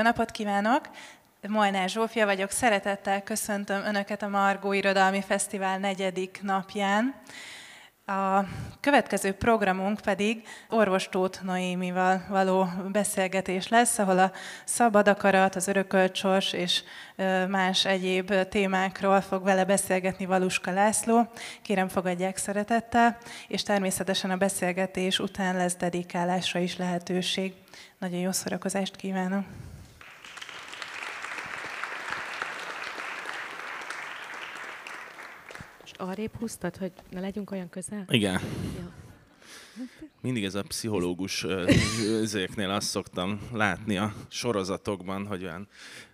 [0.00, 0.80] Jó napot kívánok!
[1.48, 7.14] Molnár Zsófia vagyok, szeretettel köszöntöm Önöket a Margó Irodalmi Fesztivál negyedik napján.
[8.06, 8.44] A
[8.80, 14.32] következő programunk pedig orvos Tóth Noémival való beszélgetés lesz, ahol a
[14.64, 16.82] szabad akarat, az örökölt sors és
[17.48, 21.30] más egyéb témákról fog vele beszélgetni Valuska László.
[21.62, 27.52] Kérem, fogadják szeretettel, és természetesen a beszélgetés után lesz dedikálásra is lehetőség.
[27.98, 29.44] Nagyon jó szórakozást kívánok!
[36.00, 38.04] Arrébb húztad, hogy ne legyünk olyan közel?
[38.08, 38.40] Igen.
[38.76, 38.92] Ja.
[40.20, 41.46] Mindig ez a pszichológus
[42.22, 45.68] ezeknél azt szoktam látni a sorozatokban, hogy olyan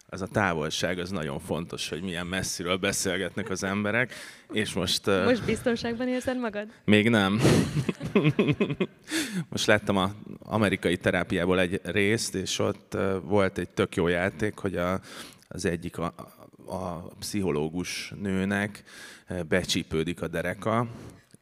[0.09, 4.15] ez a távolság az nagyon fontos, hogy milyen messziről beszélgetnek az emberek,
[4.53, 5.07] és most...
[5.07, 6.69] Most biztonságban érzed magad?
[6.85, 7.41] Még nem.
[9.51, 14.77] most láttam az amerikai terápiából egy részt, és ott volt egy tök jó játék, hogy
[14.77, 15.01] a,
[15.49, 16.15] az egyik a,
[16.67, 18.83] a pszichológus nőnek
[19.49, 20.87] becsípődik a dereka,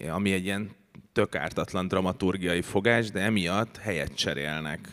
[0.08, 0.70] ami egy ilyen
[1.12, 4.88] tök ártatlan dramaturgiai fogás, de emiatt helyet cserélnek.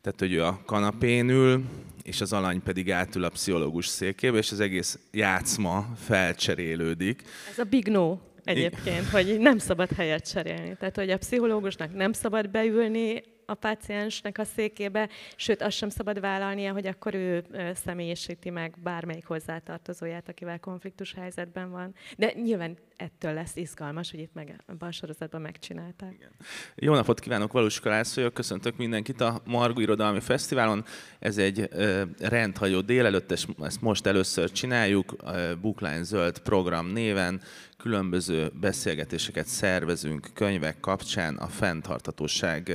[0.00, 1.64] Tehát, hogy ő a kanapén ül,
[2.02, 7.22] és az alany pedig átül a pszichológus székébe, és az egész játszma felcserélődik.
[7.50, 10.76] Ez a big no egyébként, hogy nem szabad helyet cserélni.
[10.78, 16.20] Tehát, hogy a pszichológusnak nem szabad beülni a páciensnek a székébe, sőt azt sem szabad
[16.20, 21.94] vállalnia, hogy akkor ő személyesíti meg bármelyik hozzátartozóját, akivel konfliktus helyzetben van.
[22.16, 26.12] De nyilván ettől lesz izgalmas, hogy itt meg, a sorozatban megcsinálták.
[26.12, 26.30] Igen.
[26.74, 30.84] Jó napot kívánok, Valós Kalász köszöntök mindenkit a Margó Irodalmi Fesztiválon.
[31.18, 35.14] Ez egy uh, rendhagyó délelőtt, ezt most először csináljuk,
[35.60, 37.40] Bookline Zöld program néven.
[37.76, 42.72] Különböző beszélgetéseket szervezünk könyvek kapcsán a fenntartatóság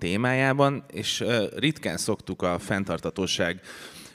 [0.00, 1.24] témájában, és
[1.56, 3.60] ritkán szoktuk a fenntartatóság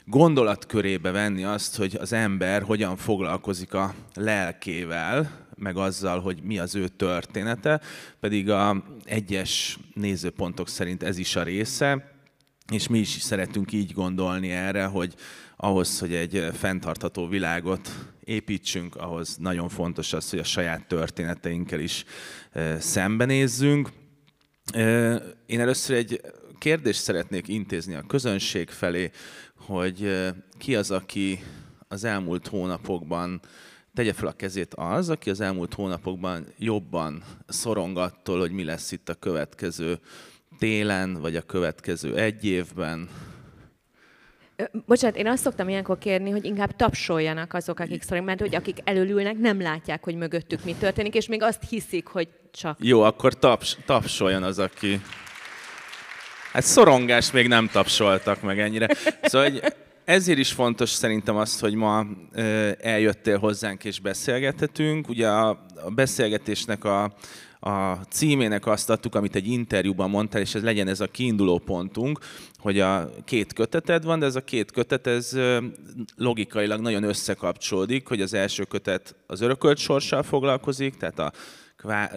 [0.04, 6.74] gondolatkörébe venni azt, hogy az ember hogyan foglalkozik a lelkével, meg azzal, hogy mi az
[6.74, 7.80] ő története,
[8.20, 12.14] pedig a egyes nézőpontok szerint ez is a része,
[12.72, 15.14] és mi is szeretünk így gondolni erre, hogy
[15.56, 17.90] ahhoz, hogy egy fenntartható világot
[18.24, 22.04] építsünk, ahhoz nagyon fontos az, hogy a saját történeteinkkel is
[22.78, 23.90] szembenézzünk.
[25.46, 26.20] Én először egy
[26.58, 29.10] kérdést szeretnék intézni a közönség felé,
[29.56, 30.26] hogy
[30.58, 31.44] ki az, aki
[31.88, 33.40] az elmúlt hónapokban
[33.94, 39.08] tegye fel a kezét az, aki az elmúlt hónapokban jobban szorongattól, hogy mi lesz itt
[39.08, 39.98] a következő
[40.58, 43.08] télen, vagy a következő egy évben,
[44.86, 48.78] Bocsánat, én azt szoktam ilyenkor kérni, hogy inkább tapsoljanak azok, akik szorong, mert hogy akik
[48.84, 52.76] előülnek, nem látják, hogy mögöttük mi történik, és még azt hiszik, hogy csak...
[52.80, 55.00] Jó, akkor taps, tapsoljon az, aki...
[56.52, 58.88] Hát szorongás még nem tapsoltak meg ennyire.
[59.22, 59.62] Szóval hogy
[60.04, 62.06] ezért is fontos szerintem azt, hogy ma
[62.80, 65.08] eljöttél hozzánk és beszélgethetünk.
[65.08, 65.48] Ugye a,
[65.84, 67.14] a beszélgetésnek a,
[67.66, 72.18] a címének azt adtuk, amit egy interjúban mondtál, és ez legyen ez a kiinduló pontunk,
[72.56, 75.38] hogy a két köteted van, de ez a két kötet ez
[76.16, 81.32] logikailag nagyon összekapcsolódik, hogy az első kötet az örökölt sorssal foglalkozik, tehát a
[81.76, 82.10] kvá...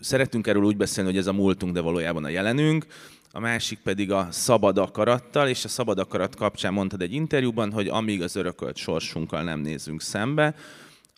[0.00, 2.86] szeretünk erről úgy beszélni, hogy ez a múltunk, de valójában a jelenünk,
[3.32, 7.88] a másik pedig a szabad akarattal, és a szabad akarat kapcsán mondtad egy interjúban, hogy
[7.88, 10.54] amíg az örökölt sorsunkkal nem nézünk szembe,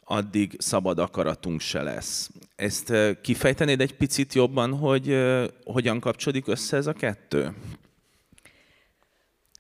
[0.09, 2.31] addig szabad akaratunk se lesz.
[2.57, 5.17] Ezt kifejtenéd egy picit jobban, hogy
[5.65, 7.55] hogyan kapcsolódik össze ez a kettő?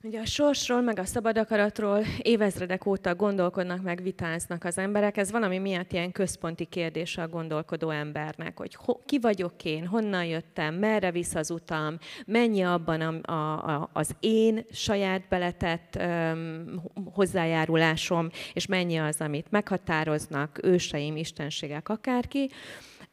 [0.06, 5.16] Ugye a sorsról, meg a szabad akaratról évezredek óta gondolkodnak, meg vitáznak az emberek.
[5.16, 10.24] Ez valami miatt ilyen központi kérdés a gondolkodó embernek, hogy ho, ki vagyok én, honnan
[10.24, 16.82] jöttem, merre visz az utam, mennyi abban a, a, a, az én saját beletett um,
[17.14, 22.50] hozzájárulásom, és mennyi az, amit meghatároznak őseim, istenségek, akárki.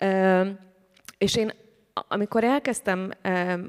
[0.06, 0.58] Um,
[1.18, 1.52] és én
[1.94, 3.12] amikor elkezdtem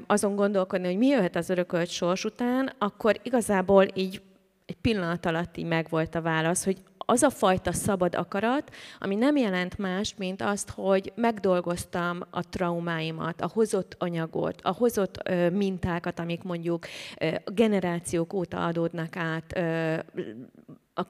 [0.07, 4.21] azon gondolkodni, hogy mi jöhet az örökölt sors után, akkor igazából így
[4.65, 9.35] egy pillanat alatt így megvolt a válasz, hogy az a fajta szabad akarat, ami nem
[9.35, 16.19] jelent más, mint azt, hogy megdolgoztam a traumáimat, a hozott anyagot, a hozott ö, mintákat,
[16.19, 16.85] amik mondjuk
[17.19, 19.97] ö, generációk óta adódnak át, ö,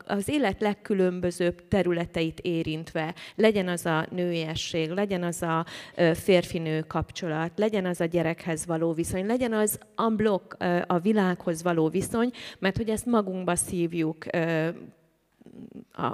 [0.06, 5.66] az élet legkülönbözőbb területeit érintve, legyen az a nőiesség, legyen az a
[6.14, 12.32] férfinő kapcsolat, legyen az a gyerekhez való viszony, legyen az unblock a világhoz való viszony,
[12.60, 14.26] mert hogy ezt magunkba szívjuk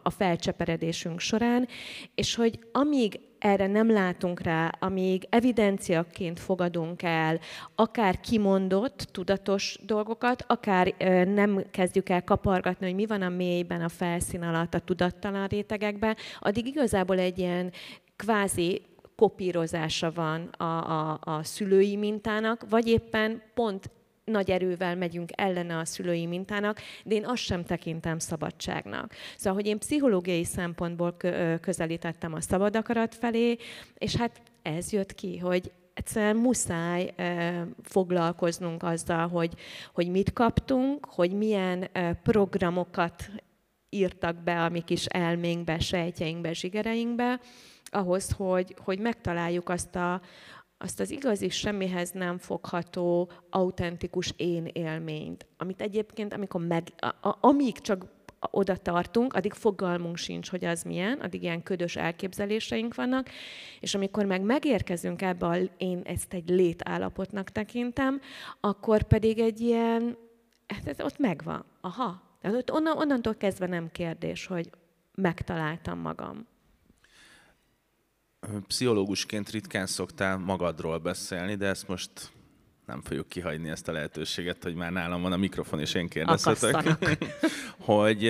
[0.04, 1.68] a felcseperedésünk során,
[2.16, 7.40] és hogy amíg erre nem látunk rá, amíg evidenciaként fogadunk el
[7.76, 10.94] akár kimondott, tudatos dolgokat, akár
[11.28, 16.16] nem kezdjük el kapargatni, hogy mi van a mélyben, a felszín alatt, a tudattalan rétegekben,
[16.40, 17.72] addig igazából egy ilyen
[18.16, 18.82] kvázi
[19.16, 23.90] kopírozása van a, a, a szülői mintának, vagy éppen pont
[24.24, 29.14] nagy erővel megyünk ellene a szülői mintának, de én azt sem tekintem szabadságnak.
[29.38, 31.18] Szóval, hogy én pszichológiai szempontból
[31.62, 33.58] közelítettem a szabad akarat felé,
[33.98, 37.14] és hát ez jött ki, hogy egyszerűen muszáj
[37.84, 39.54] foglalkoznunk azzal, hogy,
[39.94, 41.90] hogy mit kaptunk, hogy milyen
[42.24, 43.32] programokat
[43.90, 47.40] írtak be a mi kis elménkbe, sejtjeinkbe, zsigereinkbe,
[47.86, 50.22] ahhoz, hogy, hogy megtaláljuk azt, a,
[50.82, 57.38] azt az igazi semmihez nem fogható, autentikus én élményt, amit egyébként, amikor meg, a, a,
[57.42, 58.06] amíg csak
[58.40, 63.30] oda tartunk, addig fogalmunk sincs, hogy az milyen, addig ilyen ködös elképzeléseink vannak,
[63.80, 68.22] és amikor meg megérkezünk ebbe, a, én ezt egy létállapotnak tekintem,
[68.60, 70.18] akkor pedig egy ilyen,
[70.68, 71.66] hát ez ott megvan.
[71.82, 72.22] Aha.
[72.42, 74.70] Tehát ott onnan, onnantól kezdve nem kérdés, hogy
[75.16, 76.48] megtaláltam magam.
[78.68, 82.12] Pszichológusként ritkán szoktál magadról beszélni, de ezt most
[82.86, 86.98] nem fogjuk kihagyni ezt a lehetőséget, hogy már nálam van a mikrofon, és én kérdezhetek.
[87.78, 88.22] hogy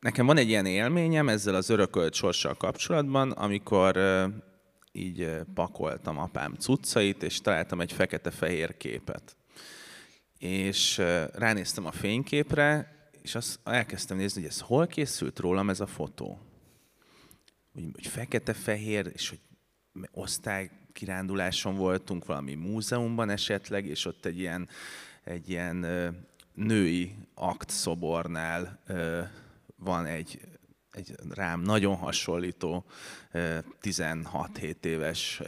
[0.00, 3.98] nekem van egy ilyen élményem ezzel az örökölt sorssal kapcsolatban, amikor
[4.92, 9.36] így pakoltam apám cuccait, és találtam egy fekete-fehér képet.
[10.38, 11.02] És
[11.32, 16.45] ránéztem a fényképre, és azt elkezdtem nézni, hogy ez hol készült rólam ez a fotó
[17.76, 19.40] hogy, hogy fekete-fehér, és hogy
[20.10, 24.68] osztálykiránduláson voltunk valami múzeumban esetleg, és ott egy ilyen,
[25.24, 25.86] egy ilyen
[26.54, 29.22] női aktszobornál ö,
[29.76, 30.40] van egy,
[30.90, 32.84] egy rám nagyon hasonlító
[33.82, 35.42] 16-7 éves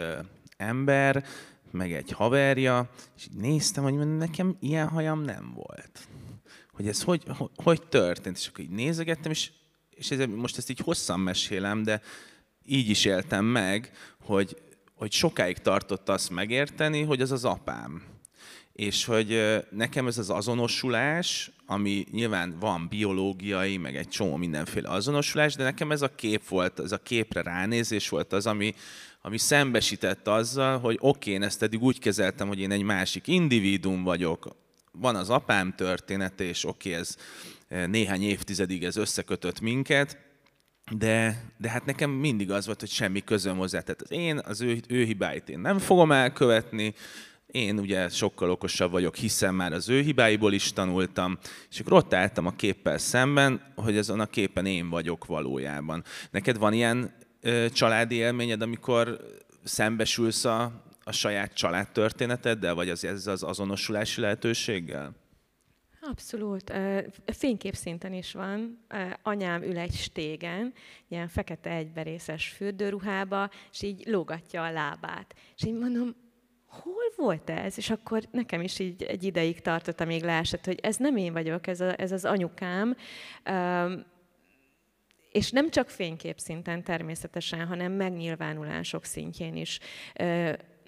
[0.56, 1.24] ember,
[1.70, 6.08] meg egy haverja, és néztem, hogy nekem ilyen hajam nem volt.
[6.72, 9.50] Hogy ez hogy, hogy, hogy történt, és akkor így nézegettem, és
[9.98, 12.02] és ez, most ezt így hosszan mesélem, de
[12.64, 14.56] így is éltem meg, hogy,
[14.94, 18.02] hogy sokáig tartott azt megérteni, hogy az az apám.
[18.72, 25.54] És hogy nekem ez az azonosulás, ami nyilván van biológiai, meg egy csomó mindenféle azonosulás,
[25.54, 28.74] de nekem ez a kép volt, ez a képre ránézés volt az, ami,
[29.22, 34.02] ami szembesített azzal, hogy oké, én ezt eddig úgy kezeltem, hogy én egy másik individuum
[34.02, 34.56] vagyok,
[34.92, 37.16] van az apám története, és oké, okay, ez
[37.88, 40.18] néhány évtizedig ez összekötött minket,
[40.90, 43.80] de, de hát nekem mindig az volt, hogy semmi közöm hozzá.
[43.80, 46.94] Tehát az én, az ő, ő hibáit én nem fogom elkövetni,
[47.46, 51.38] én ugye sokkal okosabb vagyok, hiszen már az ő hibáiból is tanultam,
[51.70, 56.04] és akkor ott álltam a képpel szemben, hogy azon a képen én vagyok valójában.
[56.30, 59.18] Neked van ilyen ö, családi élményed, amikor
[59.64, 65.14] szembesülsz a, a saját családtörténeteddel, vagy az, ez az azonosulási lehetőséggel?
[66.00, 66.72] Abszolút.
[67.26, 68.86] Fénykép szinten is van.
[69.22, 70.72] Anyám ül egy stégen,
[71.08, 75.34] ilyen fekete egyberészes fürdőruhába, és így lógatja a lábát.
[75.56, 76.16] És így mondom,
[76.66, 77.78] hol volt ez?
[77.78, 81.66] És akkor nekem is így egy ideig tartott, amíg leesett, hogy ez nem én vagyok,
[81.66, 82.96] ez, a, ez az anyukám.
[85.32, 89.78] És nem csak fénykép szinten természetesen, hanem megnyilvánulások szintjén is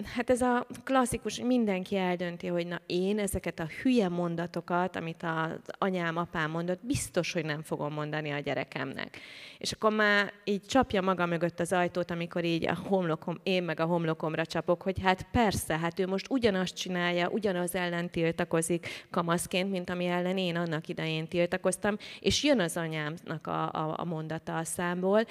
[0.04, 5.74] hát ez a klasszikus, mindenki eldönti, hogy na én ezeket a hülye mondatokat, amit az
[5.78, 9.18] anyám, apám mondott, biztos, hogy nem fogom mondani a gyerekemnek.
[9.58, 13.80] És akkor már így csapja maga mögött az ajtót, amikor így a homlokom, én meg
[13.80, 19.70] a homlokomra csapok, hogy hát persze, hát ő most ugyanazt csinálja, ugyanaz ellen tiltakozik kamaszként,
[19.70, 24.56] mint ami ellen én annak idején tiltakoztam, és jön az anyámnak a, a, a mondata
[24.56, 25.24] a számból,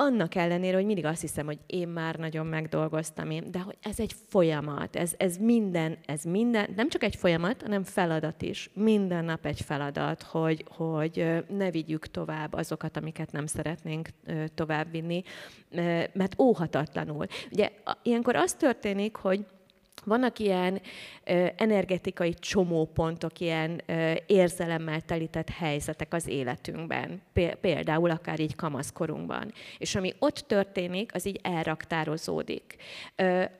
[0.00, 4.00] annak ellenére, hogy mindig azt hiszem, hogy én már nagyon megdolgoztam én, de hogy ez
[4.00, 8.70] egy folyamat, ez, ez minden, ez minden, nem csak egy folyamat, hanem feladat is.
[8.74, 14.08] Minden nap egy feladat, hogy, hogy ne vigyük tovább azokat, amiket nem szeretnénk
[14.54, 15.22] továbbvinni,
[16.12, 17.26] mert óhatatlanul.
[17.50, 17.70] Ugye
[18.02, 19.46] ilyenkor az történik, hogy
[20.08, 20.80] vannak ilyen
[21.56, 23.82] energetikai csomópontok, ilyen
[24.26, 27.22] érzelemmel telített helyzetek az életünkben,
[27.60, 29.52] például akár így kamaszkorunkban.
[29.78, 32.76] És ami ott történik, az így elraktározódik.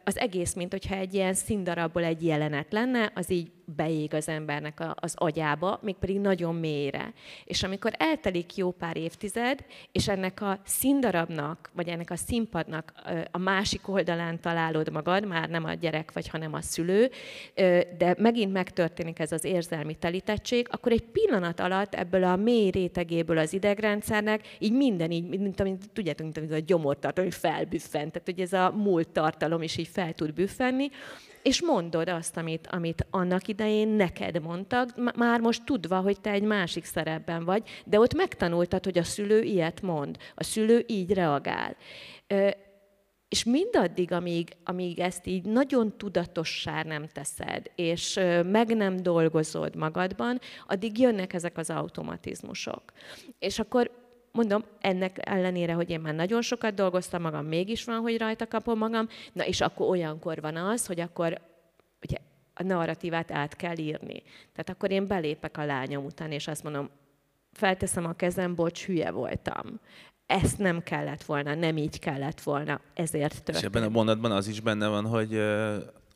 [0.04, 4.82] Az egész, mint hogyha egy ilyen színdarabból egy jelenet lenne, az így beég az embernek
[4.94, 7.12] az agyába, mégpedig nagyon mélyre.
[7.44, 12.92] És amikor eltelik jó pár évtized, és ennek a színdarabnak, vagy ennek a színpadnak
[13.30, 17.10] a másik oldalán találod magad, már nem a gyerek vagy, hanem a szülő,
[17.98, 23.38] de megint megtörténik ez az érzelmi telítettség, akkor egy pillanat alatt ebből a mély rétegéből
[23.38, 28.28] az idegrendszernek így minden így, mint amint tudjátok, mint amint a gyomortartalom, hogy felbüffent, tehát
[28.28, 30.90] hogy ez a múlt tartalom is így fel tud büffenni,
[31.42, 33.57] és mondod azt, amit, amit annak idején
[33.96, 38.98] neked mondtak, már most tudva, hogy te egy másik szerepben vagy, de ott megtanultad, hogy
[38.98, 41.76] a szülő ilyet mond, a szülő így reagál.
[43.28, 50.40] És mindaddig, amíg, amíg ezt így nagyon tudatossá nem teszed, és meg nem dolgozod magadban,
[50.66, 52.82] addig jönnek ezek az automatizmusok.
[53.38, 53.90] És akkor
[54.32, 58.78] mondom, ennek ellenére, hogy én már nagyon sokat dolgoztam magam, mégis van, hogy rajta kapom
[58.78, 61.40] magam, na és akkor olyankor van az, hogy akkor
[62.58, 64.22] a narratívát át kell írni.
[64.52, 66.90] Tehát akkor én belépek a lányom után, és azt mondom,
[67.52, 69.80] felteszem a kezem, bocs, hülye voltam.
[70.26, 73.56] Ezt nem kellett volna, nem így kellett volna, ezért történt.
[73.56, 75.40] És ebben a mondatban az is benne van, hogy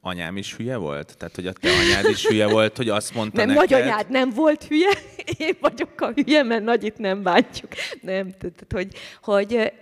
[0.01, 1.17] anyám is hülye volt?
[1.19, 3.71] Tehát, hogy a te anyád is hülye volt, hogy azt mondta Nem, neked...
[3.71, 4.91] nagyanyád nem volt hülye,
[5.47, 7.71] én vagyok a hülye, mert nagyit nem bántjuk.
[8.01, 9.73] Nem, tehát, hogy, hogy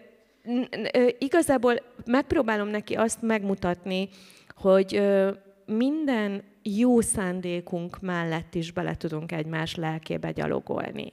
[1.18, 4.08] igazából megpróbálom neki azt megmutatni,
[4.54, 5.02] hogy
[5.66, 11.12] minden jó szándékunk mellett is bele tudunk egymás lelkébe gyalogolni.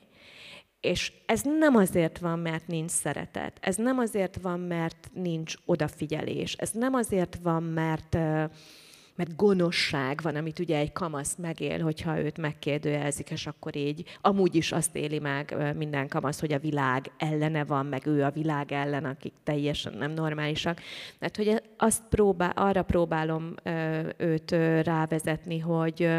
[0.80, 6.54] És ez nem azért van, mert nincs szeretet, ez nem azért van, mert nincs odafigyelés,
[6.54, 8.44] ez nem azért van, mert uh,
[9.18, 14.56] mert gonoszság van, amit ugye egy kamasz megél, hogyha őt megkérdőjelzik, és akkor így amúgy
[14.56, 18.72] is azt éli meg minden kamasz, hogy a világ ellene van, meg ő a világ
[18.72, 20.82] ellen, akik teljesen nem normálisak.
[21.20, 23.56] Tehát, hogy azt próbál, arra próbálom
[24.18, 24.52] őt
[24.84, 26.10] rávezetni, hogy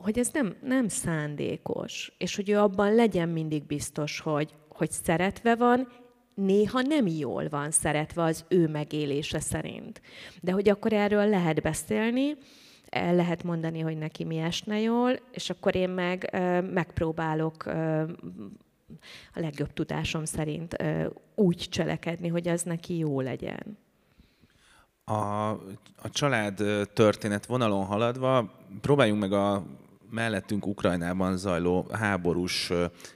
[0.00, 5.54] hogy ez nem, nem szándékos, és hogy ő abban legyen mindig biztos, hogy, hogy szeretve
[5.54, 5.88] van,
[6.36, 10.00] néha nem jól van szeretve az ő megélése szerint.
[10.40, 12.36] De hogy akkor erről lehet beszélni,
[12.90, 16.30] lehet mondani, hogy neki mi esne jól, és akkor én meg
[16.72, 17.66] megpróbálok
[19.34, 20.76] a legjobb tudásom szerint
[21.34, 23.78] úgy cselekedni, hogy az neki jó legyen.
[25.04, 25.50] A,
[25.96, 26.62] a család
[26.92, 29.66] történet vonalon haladva próbáljunk meg a
[30.10, 32.72] mellettünk Ukrajnában zajló háborús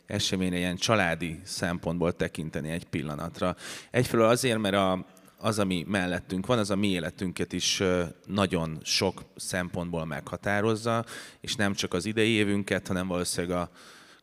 [0.06, 3.56] eseményre ilyen családi szempontból tekinteni egy pillanatra.
[3.90, 5.06] Egyfelől azért, mert a,
[5.38, 7.82] az, ami mellettünk van, az a mi életünket is
[8.26, 11.04] nagyon sok szempontból meghatározza,
[11.40, 13.70] és nem csak az idei évünket, hanem valószínűleg a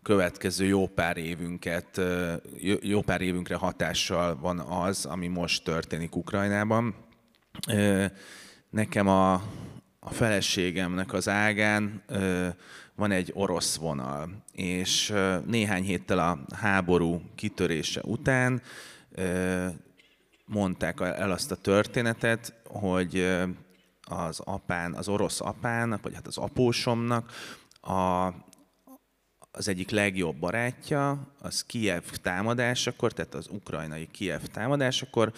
[0.01, 2.01] következő jó pár évünket,
[2.81, 6.95] jó pár évünkre hatással van az, ami most történik Ukrajnában.
[8.69, 9.43] Nekem a,
[10.07, 12.03] a feleségemnek az ágán
[12.95, 15.13] van egy orosz vonal, és
[15.45, 18.61] néhány héttel a háború kitörése után
[20.45, 23.37] mondták el azt a történetet, hogy
[24.01, 27.31] az apán, az orosz apának, vagy hát az apósomnak
[27.81, 28.27] a,
[29.51, 35.31] az egyik legjobb barátja, az Kiev támadásakor, tehát az ukrajnai Kiev támadásakor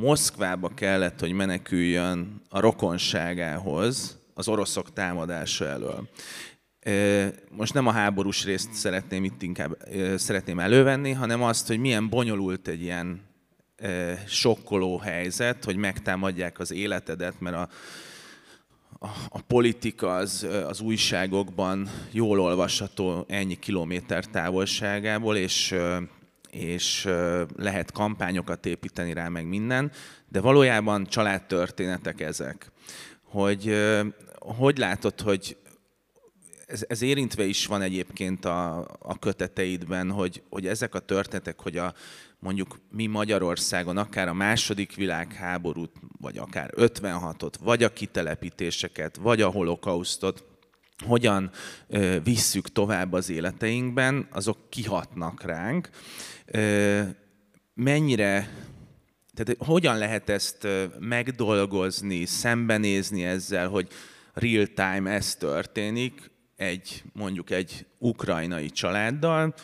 [0.00, 6.08] Moszkvába kellett, hogy meneküljön a rokonságához az oroszok támadása elől.
[7.50, 9.76] Most nem a háborús részt szeretném itt inkább
[10.16, 13.20] szeretném elővenni, hanem azt, hogy milyen bonyolult egy ilyen
[14.26, 17.68] sokkoló helyzet, hogy megtámadják az életedet, mert a,
[18.98, 25.74] a, a politika az, az újságokban jól olvasható ennyi kilométer távolságából, és
[26.50, 27.08] és
[27.56, 29.92] lehet kampányokat építeni rá, meg minden,
[30.28, 32.70] de valójában családtörténetek ezek.
[33.22, 33.74] Hogy
[34.38, 35.56] hogy látod, hogy
[36.66, 41.76] ez, ez érintve is van egyébként a, a köteteidben, hogy, hogy ezek a történetek, hogy
[41.76, 41.94] a,
[42.38, 49.48] mondjuk mi Magyarországon akár a második világháborút, vagy akár 56-ot, vagy a kitelepítéseket, vagy a
[49.48, 50.44] holokausztot,
[51.04, 51.50] hogyan
[52.22, 55.90] visszük tovább az életeinkben, azok kihatnak ránk.
[57.74, 58.50] Mennyire,
[59.34, 60.66] tehát hogyan lehet ezt
[60.98, 63.88] megdolgozni, szembenézni ezzel, hogy
[64.32, 69.54] real time ez történik, egy, mondjuk egy ukrajnai családdal,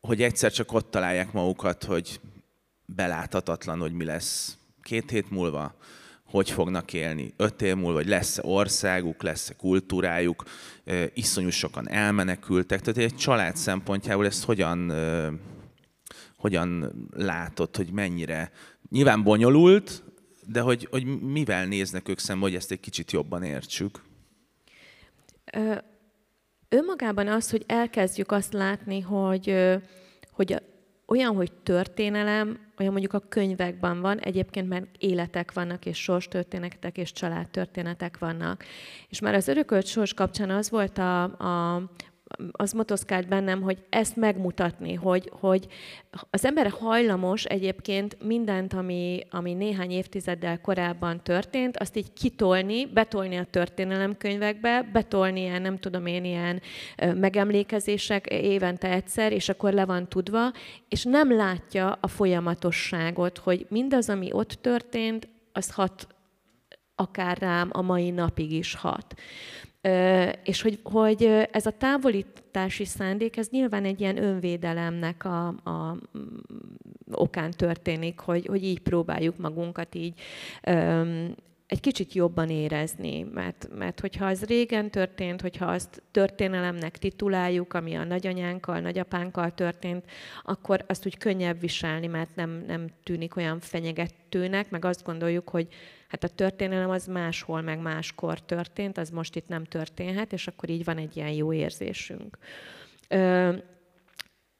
[0.00, 2.20] hogy egyszer csak ott találják magukat, hogy
[2.86, 5.76] beláthatatlan, hogy mi lesz két hét múlva,
[6.28, 10.44] hogy fognak élni öt év múlva, vagy lesz-e országuk, lesz-e kultúrájuk,
[11.14, 12.80] iszonyú sokan elmenekültek.
[12.80, 14.92] Tehát egy család szempontjából ezt hogyan,
[16.36, 18.50] hogyan látod, hogy mennyire
[18.90, 20.02] nyilván bonyolult,
[20.46, 24.02] de hogy, hogy mivel néznek ők szembe, hogy ezt egy kicsit jobban értsük?
[25.52, 25.74] Ö,
[26.68, 29.54] önmagában az, hogy elkezdjük azt látni, hogy,
[30.30, 30.62] hogy
[31.06, 37.12] olyan, hogy történelem, olyan mondjuk a könyvekben van, egyébként már életek vannak, és sorstörténetek, és
[37.12, 38.64] családtörténetek vannak.
[39.08, 41.82] És már az örökölt sors kapcsán az volt a, a,
[42.52, 45.66] az motoszkált bennem, hogy ezt megmutatni, hogy, hogy
[46.30, 53.36] az ember hajlamos egyébként mindent, ami, ami néhány évtizeddel korábban történt, azt így kitolni, betolni
[53.36, 56.60] a történelemkönyvekbe, betolni ilyen, nem tudom én, ilyen
[56.96, 60.52] megemlékezések évente egyszer, és akkor le van tudva,
[60.88, 66.06] és nem látja a folyamatosságot, hogy mindaz, ami ott történt, az hat
[66.94, 69.14] akár rám a mai napig is hat.
[70.42, 75.96] És hogy, hogy ez a távolítási szándék, ez nyilván egy ilyen önvédelemnek a, a
[77.10, 80.14] okán történik, hogy, hogy így próbáljuk magunkat így
[81.68, 87.94] egy kicsit jobban érezni, mert, mert hogyha az régen történt, hogyha azt történelemnek tituláljuk, ami
[87.94, 90.04] a nagyanyánkkal, nagyapánkkal történt,
[90.42, 95.68] akkor azt úgy könnyebb viselni, mert nem, nem tűnik olyan fenyegetőnek, meg azt gondoljuk, hogy
[96.08, 100.68] hát a történelem az máshol, meg máskor történt, az most itt nem történhet, és akkor
[100.68, 102.38] így van egy ilyen jó érzésünk.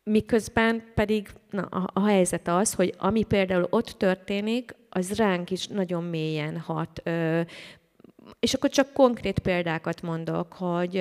[0.02, 1.62] Miközben pedig na,
[1.92, 7.02] a, helyzet az, hogy ami például ott történik, az ránk is nagyon mélyen hat.
[8.40, 10.96] És akkor csak konkrét példákat mondok, hogy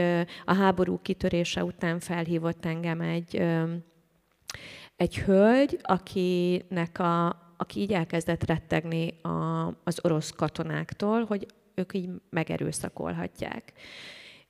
[0.46, 3.44] a háború kitörése után felhívott engem egy,
[4.96, 11.46] egy hölgy, akinek a, aki így elkezdett rettegni a, az orosz katonáktól, hogy
[11.76, 13.74] ők így megerőszakolhatják.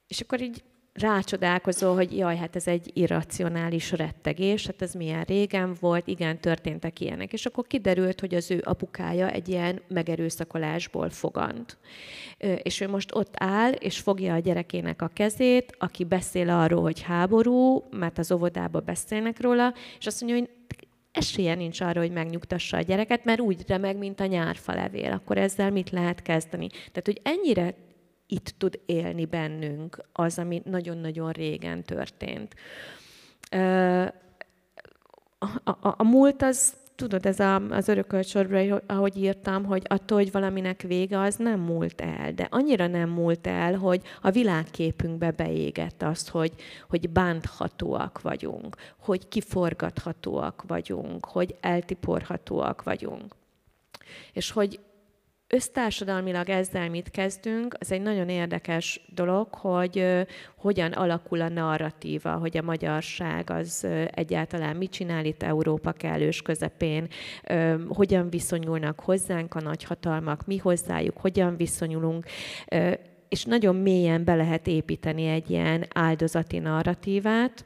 [0.07, 0.63] És akkor így
[0.97, 6.99] rácsodálkozó, hogy jaj, hát ez egy irracionális rettegés, hát ez milyen régen volt, igen, történtek
[6.99, 7.33] ilyenek.
[7.33, 11.77] És akkor kiderült, hogy az ő apukája egy ilyen megerőszakolásból fogant.
[12.63, 17.01] És ő most ott áll, és fogja a gyerekének a kezét, aki beszél arról, hogy
[17.01, 20.49] háború, mert az óvodába beszélnek róla, és azt mondja, hogy
[21.17, 25.11] esélye nincs arra, hogy megnyugtassa a gyereket, mert úgy remeg, mint a nyárfa levél.
[25.11, 26.67] Akkor ezzel mit lehet kezdeni?
[26.67, 27.75] Tehát, hogy ennyire
[28.27, 32.55] itt tud élni bennünk az, ami nagyon-nagyon régen történt.
[35.39, 40.17] A, a, a múlt az tudod, ez a, az örökölt sorban, ahogy írtam, hogy attól,
[40.17, 42.33] hogy valaminek vége, az nem múlt el.
[42.33, 46.51] De annyira nem múlt el, hogy a világképünkbe beégett azt, hogy,
[46.89, 53.35] hogy bánthatóak vagyunk, hogy kiforgathatóak vagyunk, hogy eltiporhatóak vagyunk.
[54.33, 54.79] És hogy
[55.49, 60.25] Össztársadalmilag ezzel mit kezdünk, az egy nagyon érdekes dolog, hogy
[60.57, 67.07] hogyan alakul a narratíva, hogy a magyarság az egyáltalán mit csinál itt Európa kellős közepén,
[67.87, 72.25] hogyan viszonyulnak hozzánk a nagyhatalmak, mi hozzájuk, hogyan viszonyulunk,
[73.29, 77.65] és nagyon mélyen be lehet építeni egy ilyen áldozati narratívát,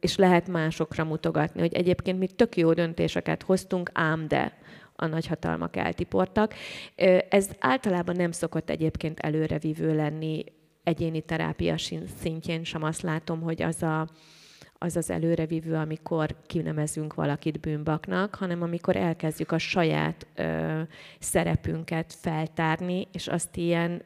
[0.00, 4.62] és lehet másokra mutogatni, hogy egyébként mi tök jó döntéseket hoztunk, ám de
[4.96, 6.54] a nagyhatalmak eltiportak.
[7.28, 10.44] Ez általában nem szokott egyébként előrevívő lenni
[10.82, 11.74] egyéni terápia
[12.20, 14.08] szintjén sem azt látom, hogy az a,
[14.78, 20.80] az az előrevívő, amikor kinemezünk valakit bűnbaknak, hanem amikor elkezdjük a saját ö,
[21.18, 24.02] szerepünket feltárni, és azt ilyen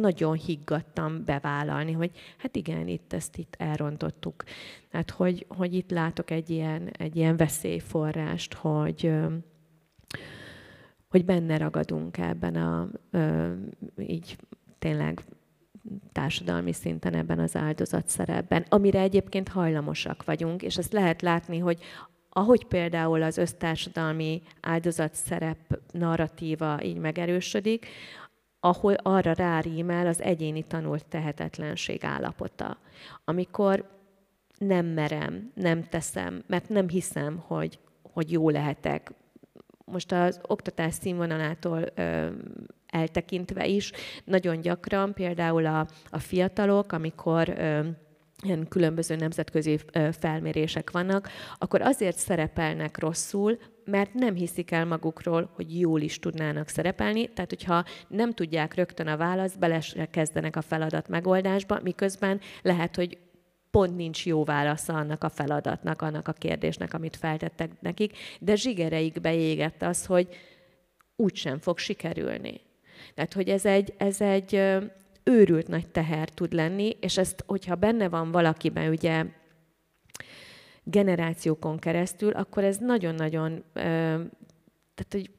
[0.00, 4.44] nagyon higgadtam bevállalni, hogy hát igen, itt ezt itt elrontottuk.
[4.90, 9.12] Tehát, hogy, hogy itt látok egy ilyen, egy ilyen veszélyforrást, hogy,
[11.08, 12.88] hogy benne ragadunk ebben a
[13.98, 14.36] így
[14.78, 15.24] tényleg
[16.12, 21.78] társadalmi szinten ebben az áldozatszerepben, amire egyébként hajlamosak vagyunk, és ezt lehet látni, hogy
[22.28, 27.86] ahogy például az össztársadalmi áldozatszerep narratíva így megerősödik,
[28.60, 32.78] ahol arra rárímel az egyéni tanult tehetetlenség állapota.
[33.24, 33.90] Amikor
[34.58, 37.78] nem merem, nem teszem, mert nem hiszem, hogy,
[38.12, 39.12] hogy jó lehetek,
[39.84, 42.26] most az oktatás színvonalától ö,
[42.86, 43.92] eltekintve is
[44.24, 47.80] nagyon gyakran például a, a fiatalok, amikor ö,
[48.42, 49.78] ilyen különböző nemzetközi
[50.18, 56.68] felmérések vannak, akkor azért szerepelnek rosszul, mert nem hiszik el magukról, hogy jól is tudnának
[56.68, 57.32] szerepelni.
[57.32, 63.18] Tehát, hogyha nem tudják rögtön a választ, bele kezdenek a feladat megoldásba, miközben lehet, hogy
[63.74, 69.34] pont nincs jó válasza annak a feladatnak, annak a kérdésnek, amit feltettek nekik, de zsigereikbe
[69.34, 70.28] égett az, hogy
[71.16, 72.60] úgysem fog sikerülni.
[73.14, 74.54] Tehát, hogy ez egy, ez egy
[75.24, 79.24] őrült nagy teher tud lenni, és ezt, hogyha benne van valakiben ugye
[80.84, 83.64] generációkon keresztül, akkor ez nagyon-nagyon,
[84.94, 85.30] tehát hogy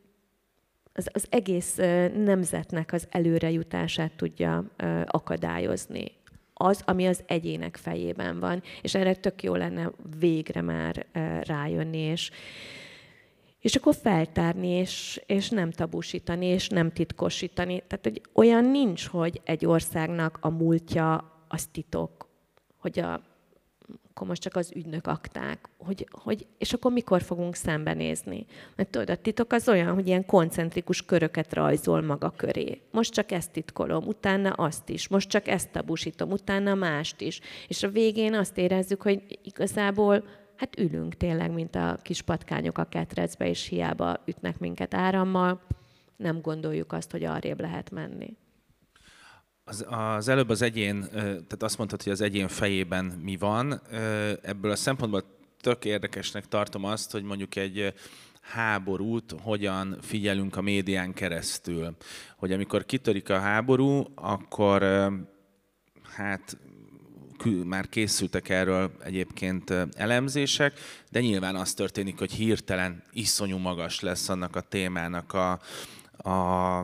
[0.93, 1.75] az, az egész
[2.15, 4.63] nemzetnek az előrejutását tudja
[5.05, 6.23] akadályozni.
[6.57, 8.63] Az, ami az egyének fejében van.
[8.81, 11.05] És erre tök jó lenne végre már
[11.43, 12.31] rájönni, és,
[13.59, 17.83] és akkor feltárni, és, és nem tabusítani, és nem titkosítani.
[17.87, 22.29] Tehát hogy olyan nincs, hogy egy országnak a múltja az titok,
[22.77, 23.34] hogy a
[24.15, 28.45] akkor most csak az ügynök akták, hogy, hogy, és akkor mikor fogunk szembenézni.
[28.75, 32.81] Mert tudod, a titok az olyan, hogy ilyen koncentrikus köröket rajzol maga köré.
[32.91, 37.39] Most csak ezt titkolom, utána azt is, most csak ezt tabusítom, utána mást is.
[37.67, 40.23] És a végén azt érezzük, hogy igazából
[40.55, 45.61] hát ülünk tényleg, mint a kis patkányok a ketrecbe, és hiába ütnek minket árammal,
[46.15, 48.37] nem gondoljuk azt, hogy arrébb lehet menni.
[49.67, 53.81] Az, az előbb az egyén, tehát azt mondtad, hogy az egyén fejében mi van.
[54.41, 55.23] Ebből a szempontból
[55.61, 57.93] tök érdekesnek tartom azt, hogy mondjuk egy
[58.41, 61.95] háborút hogyan figyelünk a médián keresztül.
[62.37, 64.81] Hogy amikor kitörik a háború, akkor
[66.15, 66.57] hát
[67.63, 70.79] már készültek erről egyébként elemzések,
[71.11, 75.59] de nyilván az történik, hogy hirtelen iszonyú magas lesz annak a témának a,
[76.17, 76.81] a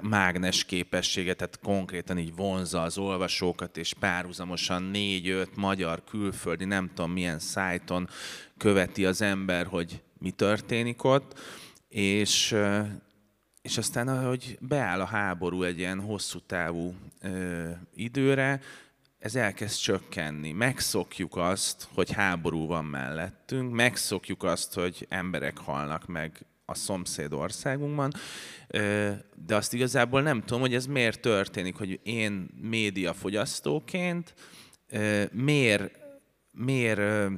[0.00, 7.12] mágnes képessége, tehát konkrétan így vonza az olvasókat, és párhuzamosan négy-öt magyar, külföldi, nem tudom
[7.12, 8.08] milyen szájton
[8.56, 11.38] követi az ember, hogy mi történik ott,
[11.88, 12.56] és,
[13.62, 18.60] és aztán, ahogy beáll a háború egy ilyen hosszú távú ö, időre,
[19.18, 20.52] ez elkezd csökkenni.
[20.52, 28.12] Megszokjuk azt, hogy háború van mellettünk, megszokjuk azt, hogy emberek halnak meg a szomszéd országunkban,
[29.46, 34.34] de azt igazából nem tudom, hogy ez miért történik, hogy én médiafogyasztóként
[35.32, 35.90] miért,
[36.50, 37.30] miért,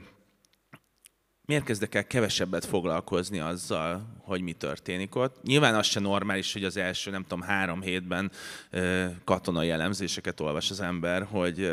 [1.45, 5.43] miért kezdek el kevesebbet foglalkozni azzal, hogy mi történik ott.
[5.43, 8.31] Nyilván az se normális, hogy az első, nem tudom, három hétben
[9.25, 11.73] katonai elemzéseket olvas az ember, hogy,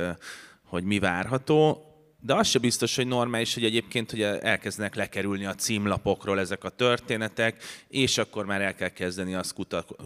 [0.64, 1.88] hogy mi várható
[2.26, 6.70] de az se biztos, hogy normális, hogy egyébként hogy elkezdenek lekerülni a címlapokról ezek a
[6.70, 9.56] történetek, és akkor már el kell kezdeni azt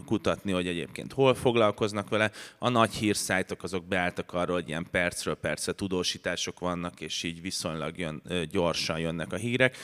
[0.06, 2.30] kutatni, hogy egyébként hol foglalkoznak vele.
[2.58, 7.98] A nagy hírszájtok azok beálltak arról, hogy ilyen percről percre tudósítások vannak, és így viszonylag
[7.98, 9.76] jön, gyorsan jönnek a hírek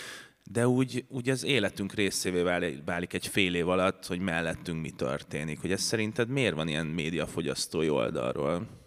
[0.50, 2.42] de úgy, úgy az életünk részévé
[2.84, 5.60] válik egy fél év alatt, hogy mellettünk mi történik.
[5.60, 8.83] Hogy ez szerinted miért van ilyen médiafogyasztói oldalról?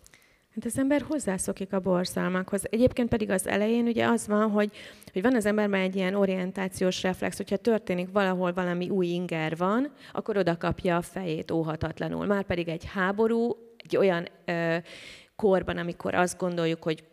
[0.57, 2.63] Hát az ember hozzászokik a borzalmakhoz.
[2.69, 4.71] Egyébként pedig az elején ugye az van, hogy,
[5.13, 9.91] hogy van az emberben egy ilyen orientációs reflex, hogyha történik valahol valami új inger van,
[10.13, 12.25] akkor oda kapja a fejét óhatatlanul.
[12.25, 14.77] Már pedig egy háború, egy olyan ö,
[15.35, 17.03] korban, amikor azt gondoljuk, hogy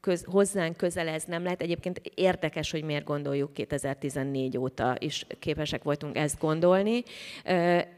[0.00, 1.62] köz, hozzánk közel ez nem lehet.
[1.62, 7.02] Egyébként érdekes, hogy miért gondoljuk 2014 óta is képesek voltunk ezt gondolni,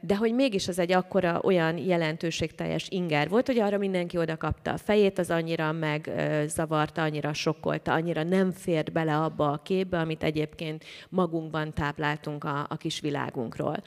[0.01, 4.73] de hogy mégis az egy akkora olyan jelentőségteljes inger volt, hogy arra mindenki oda kapta
[4.73, 10.23] a fejét, az annyira megzavarta, annyira sokkolta, annyira nem fért bele abba a képbe, amit
[10.23, 13.83] egyébként magunkban tápláltunk a, a kis világunkról.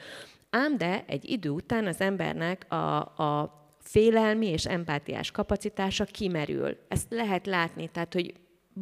[0.50, 6.76] Ám de egy idő után az embernek a, a félelmi és empátiás kapacitása kimerül.
[6.88, 8.34] Ezt lehet látni, tehát hogy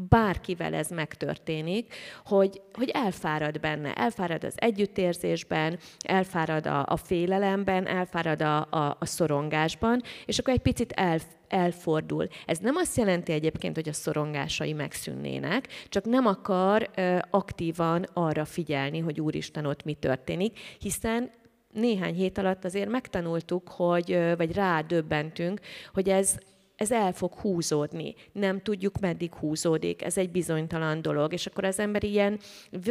[0.09, 8.43] bárkivel ez megtörténik, hogy, hogy elfárad benne, elfárad az együttérzésben, elfárad a, a félelemben, elfárad
[8.43, 12.29] a, a, a szorongásban, és akkor egy picit el, elfordul.
[12.47, 18.45] Ez nem azt jelenti egyébként, hogy a szorongásai megszűnnének, csak nem akar ö, aktívan arra
[18.45, 21.31] figyelni, hogy Úristen ott mi történik, hiszen
[21.75, 25.61] néhány hét alatt azért megtanultuk, hogy, vagy rádöbbentünk,
[25.93, 26.39] hogy ez,
[26.77, 28.15] ez el fog húzódni.
[28.33, 30.03] Nem tudjuk, meddig húzódik.
[30.03, 31.33] Ez egy bizonytalan dolog.
[31.33, 32.39] És akkor az ember ilyen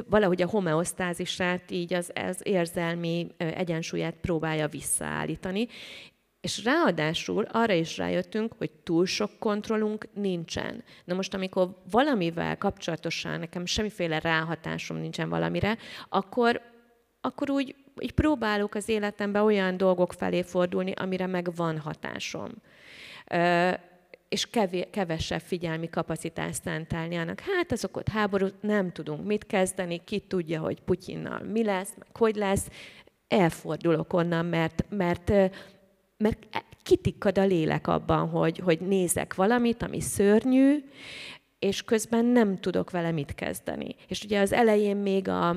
[0.09, 5.67] valahogy a homeosztázisát, így az, az érzelmi egyensúlyát próbálja visszaállítani.
[6.41, 10.83] És ráadásul arra is rájöttünk, hogy túl sok kontrollunk nincsen.
[11.05, 15.77] Na most, amikor valamivel kapcsolatosan nekem semmiféle ráhatásom nincsen valamire,
[16.09, 16.61] akkor,
[17.21, 22.51] akkor úgy így próbálok az életemben olyan dolgok felé fordulni, amire meg van hatásom.
[24.29, 24.47] És
[24.91, 27.39] kevesebb figyelmi kapacitást szentelni annak.
[27.39, 32.07] Hát azok ott háború, nem tudunk mit kezdeni, ki tudja, hogy Putyinnal mi lesz, meg
[32.13, 32.67] hogy lesz.
[33.27, 35.31] Elfordulok onnan, mert, mert,
[36.17, 36.47] mert
[36.83, 40.83] kitikkad a lélek abban, hogy, hogy nézek valamit, ami szörnyű,
[41.59, 43.95] és közben nem tudok vele mit kezdeni.
[44.07, 45.49] És ugye az elején még a,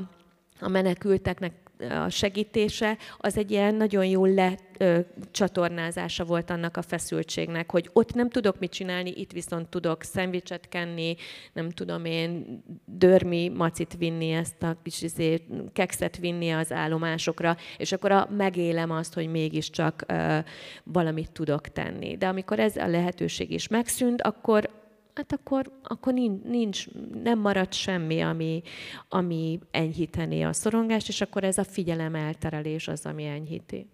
[0.61, 7.91] a menekülteknek a segítése, az egy ilyen nagyon jó lecsatornázása volt annak a feszültségnek, hogy
[7.93, 11.17] ott nem tudok mit csinálni, itt viszont tudok szendvicset kenni,
[11.53, 17.93] nem tudom én dörmi macit vinni, ezt a kis izé, kekszet vinni az állomásokra, és
[17.93, 20.39] akkor a, megélem azt, hogy mégiscsak uh,
[20.85, 22.17] valamit tudok tenni.
[22.17, 24.85] De amikor ez a lehetőség is megszűnt, akkor
[25.17, 26.13] hát akkor, akkor
[26.45, 26.87] nincs,
[27.23, 28.63] nem marad semmi, ami,
[29.09, 33.87] ami enyhítené a szorongást, és akkor ez a figyelem elterelés az, ami enyhíti.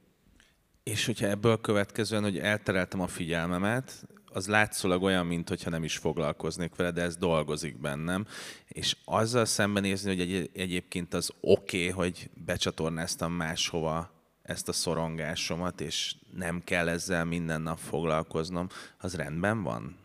[0.83, 6.75] És hogyha ebből következően, hogy eltereltem a figyelmemet, az látszólag olyan, mintha nem is foglalkoznék
[6.77, 8.27] vele, de ez dolgozik bennem.
[8.69, 14.11] És azzal szembenézni, hogy egy, egyébként az oké, okay, hogy becsatornáztam máshova
[14.43, 20.02] ezt a szorongásomat, és nem kell ezzel minden nap foglalkoznom, az rendben van?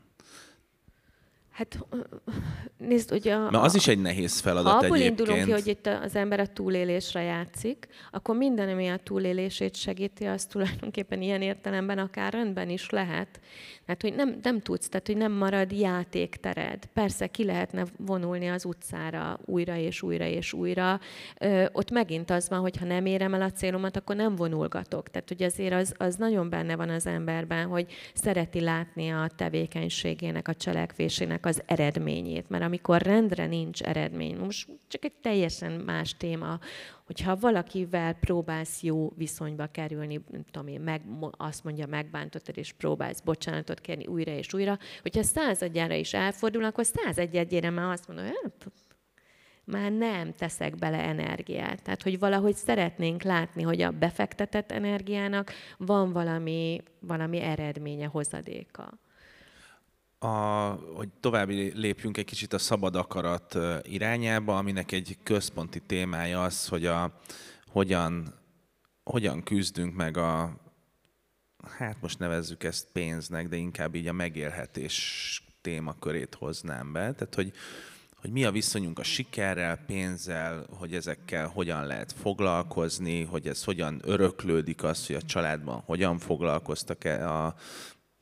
[1.58, 1.80] Hát
[2.78, 3.34] nézd, ugye...
[3.34, 6.40] A, Mert az is egy nehéz feladat Ha abból indulunk ki, hogy itt az ember
[6.40, 12.70] a túlélésre játszik, akkor minden, ami a túlélését segíti, az tulajdonképpen ilyen értelemben akár rendben
[12.70, 13.40] is lehet.
[13.86, 16.86] Tehát, hogy nem, nem tudsz, tehát, hogy nem marad játéktered.
[16.94, 21.00] Persze ki lehetne vonulni az utcára újra és újra és újra.
[21.40, 25.10] Ö, ott megint az van, hogy ha nem érem el a célomat, akkor nem vonulgatok.
[25.10, 30.48] Tehát, hogy azért az, az nagyon benne van az emberben, hogy szereti látni a tevékenységének,
[30.48, 32.50] a cselekvésének az eredményét.
[32.50, 36.60] Mert amikor rendre nincs eredmény, most csak egy teljesen más téma,
[37.06, 43.20] hogyha valakivel próbálsz jó viszonyba kerülni, nem tudom én, meg, azt mondja, megbántottad, és próbálsz
[43.20, 48.72] bocsánatot kérni újra és újra, hogyha századjára is elfordul, akkor századjára már azt mondod, hát,
[49.64, 51.84] már nem teszek bele energiát.
[51.84, 59.00] Tehát, hogy valahogy szeretnénk látni, hogy a befektetett energiának van valami, valami eredménye, hozadéka
[60.20, 60.28] a,
[60.96, 66.86] hogy tovább lépjünk egy kicsit a szabad akarat irányába, aminek egy központi témája az, hogy
[66.86, 67.20] a,
[67.66, 68.34] hogyan,
[69.04, 70.60] hogyan küzdünk meg a,
[71.78, 77.14] hát most nevezzük ezt pénznek, de inkább így a megélhetés témakörét hoznám be.
[77.14, 77.54] Tehát, hogy,
[78.16, 84.02] hogy mi a viszonyunk a sikerrel, pénzzel, hogy ezekkel hogyan lehet foglalkozni, hogy ez hogyan
[84.04, 87.56] öröklődik az, hogy a családban hogyan foglalkoztak -e a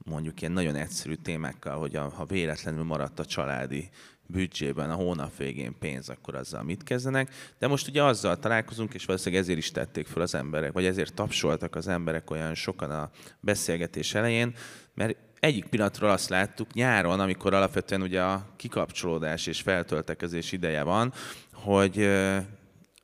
[0.06, 3.90] mondjuk ilyen nagyon egyszerű témákkal, hogy a, ha véletlenül maradt a családi
[4.28, 7.30] büdzsében a hónap végén pénz, akkor azzal mit kezdenek.
[7.60, 11.14] De most ugye azzal találkozunk, és valószínűleg ezért is tették fel az emberek, vagy ezért
[11.14, 14.56] tapsoltak az emberek olyan sokan a beszélgetés elején,
[14.94, 21.14] mert egyik pillanatról azt láttuk nyáron, amikor alapvetően ugye a kikapcsolódás és feltöltekezés ideje van,
[21.54, 22.10] hogy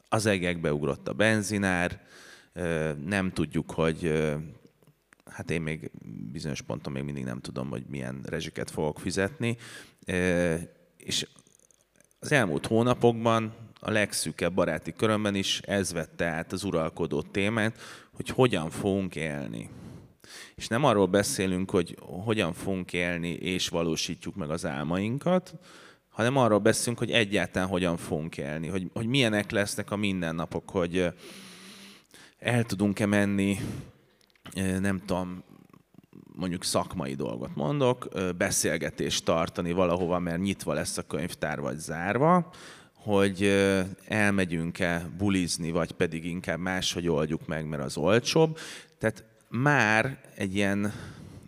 [0.09, 2.01] az egekbe ugrott a benzinár,
[3.05, 4.31] nem tudjuk, hogy
[5.31, 5.91] hát én még
[6.31, 9.57] bizonyos ponton még mindig nem tudom, hogy milyen rezsiket fogok fizetni.
[10.97, 11.27] És
[12.19, 17.79] az elmúlt hónapokban a legszűkebb baráti körömben is ez vette át az uralkodó témát,
[18.11, 19.69] hogy hogyan fogunk élni.
[20.55, 25.53] És nem arról beszélünk, hogy hogyan fogunk élni és valósítjuk meg az álmainkat,
[26.09, 31.13] hanem arról beszélünk, hogy egyáltalán hogyan fogunk élni, hogy, hogy milyenek lesznek a mindennapok, hogy
[32.39, 33.57] el tudunk-e menni
[34.79, 35.43] nem tudom,
[36.35, 42.51] mondjuk szakmai dolgot mondok, beszélgetést tartani valahova, mert nyitva lesz a könyvtár, vagy zárva,
[42.93, 43.43] hogy
[44.05, 48.57] elmegyünk-e bulizni, vagy pedig inkább máshogy oldjuk meg, mert az olcsóbb.
[48.97, 50.93] Tehát már egy ilyen,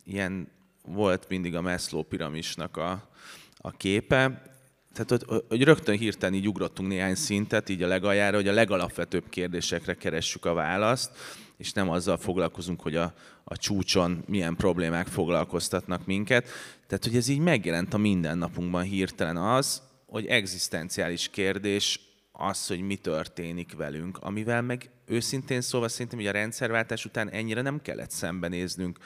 [0.06, 0.48] ilyen
[0.86, 3.10] volt mindig a Maslow piramisnak a,
[3.58, 4.52] a képe,
[4.94, 9.30] tehát, hogy, hogy rögtön hirtelen így ugrottunk néhány szintet, így a legaljára, hogy a legalapvetőbb
[9.30, 11.12] kérdésekre keressük a választ,
[11.58, 13.14] és nem azzal foglalkozunk, hogy a,
[13.44, 16.48] a csúcson milyen problémák foglalkoztatnak minket.
[16.88, 22.00] Tehát, hogy ez így megjelent a mindennapunkban hirtelen az, hogy egzisztenciális kérdés
[22.32, 27.62] az, hogy mi történik velünk, amivel meg őszintén szóval szerintem, hogy a rendszerváltás után ennyire
[27.62, 29.00] nem kellett szembenéznünk.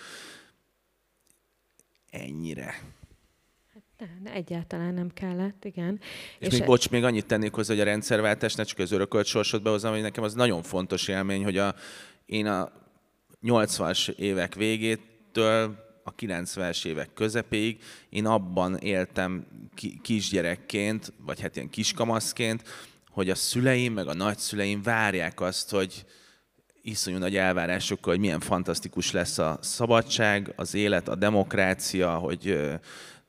[2.09, 2.75] Ennyire.
[4.23, 5.99] Ne, egyáltalán nem kellett, igen.
[6.39, 6.65] És, és még, e...
[6.65, 10.01] bocs, még annyit tennék hozzá, hogy a rendszerváltás ne csak az örökölt sorsot behozom, hogy
[10.01, 11.75] nekem az nagyon fontos élmény, hogy a
[12.27, 12.71] én a
[13.43, 19.47] 80-as évek végétől a 90-es évek közepéig én abban éltem
[20.01, 22.63] kisgyerekként, vagy hát ilyen kiskamaszként,
[23.09, 26.05] hogy a szüleim, meg a nagyszüleim várják azt, hogy
[26.81, 32.59] iszonyú nagy elvárásokkal, hogy milyen fantasztikus lesz a szabadság, az élet, a demokrácia, hogy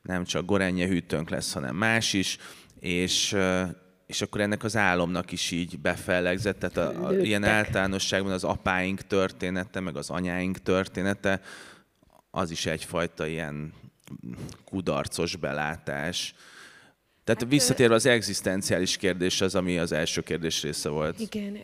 [0.02, 2.38] nem csak gorenje hűtőnk lesz, hanem más is,
[2.80, 3.36] és
[4.08, 9.00] és akkor ennek az álomnak is így befellegzett, tehát a, a, ilyen általánosságban az apáink
[9.00, 11.40] története, meg az anyáink története,
[12.30, 13.72] az is egyfajta ilyen
[14.64, 16.34] kudarcos belátás.
[17.24, 21.20] Tehát hát, visszatérve az egzisztenciális kérdés az, ami az első kérdés része volt.
[21.20, 21.58] Igen,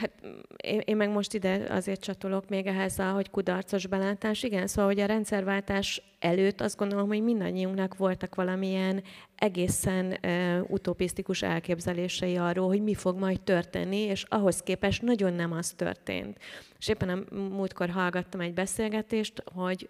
[0.00, 0.12] hát
[0.56, 4.42] én, én meg most ide azért csatolok még ehhez, hogy kudarcos belátás.
[4.42, 9.02] Igen, szóval, hogy a rendszerváltás előtt azt gondolom, hogy mindannyiunknak voltak valamilyen
[9.38, 15.52] egészen uh, utopisztikus elképzelései arról, hogy mi fog majd történni, és ahhoz képest nagyon nem
[15.52, 16.38] az történt.
[16.78, 19.88] És éppen a múltkor hallgattam egy beszélgetést, hogy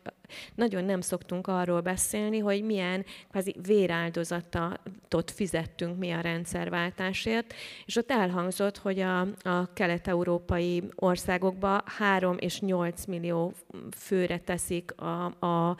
[0.55, 7.55] nagyon nem szoktunk arról beszélni, hogy milyen kvázi véráldozatot fizettünk mi a rendszerváltásért,
[7.87, 13.53] és ott elhangzott, hogy a, a kelet-európai országokban 3 és 8 millió
[13.97, 15.77] főre teszik a, a,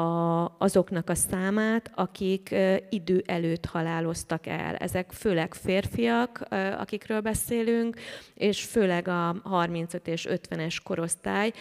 [0.00, 2.54] a, azoknak a számát, akik
[2.98, 4.76] idő előtt haláloztak el.
[4.76, 6.46] Ezek főleg férfiak,
[6.78, 8.00] akikről beszélünk,
[8.34, 11.52] és főleg a 35 és 50-es korosztály,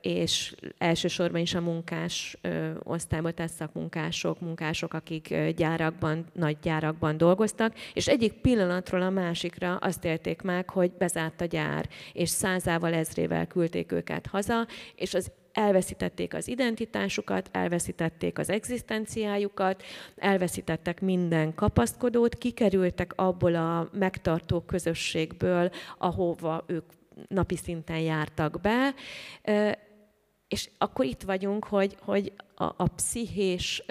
[0.00, 2.36] és elsősorban is a munkás
[2.82, 10.04] osztályban, tehát szakmunkások, munkások, akik gyárakban, nagy gyárakban dolgoztak, és egyik pillanatról a másikra azt
[10.04, 16.34] élték meg, hogy bezárt a gyár, és százával, ezrével küldték őket haza, és az elveszítették
[16.34, 19.82] az identitásukat, elveszítették az egzisztenciájukat,
[20.16, 26.84] elveszítettek minden kapaszkodót, kikerültek abból a megtartó közösségből, ahova ők
[27.28, 28.94] napi szinten jártak be,
[30.48, 33.82] és akkor itt vagyunk, hogy, hogy a, a pszichés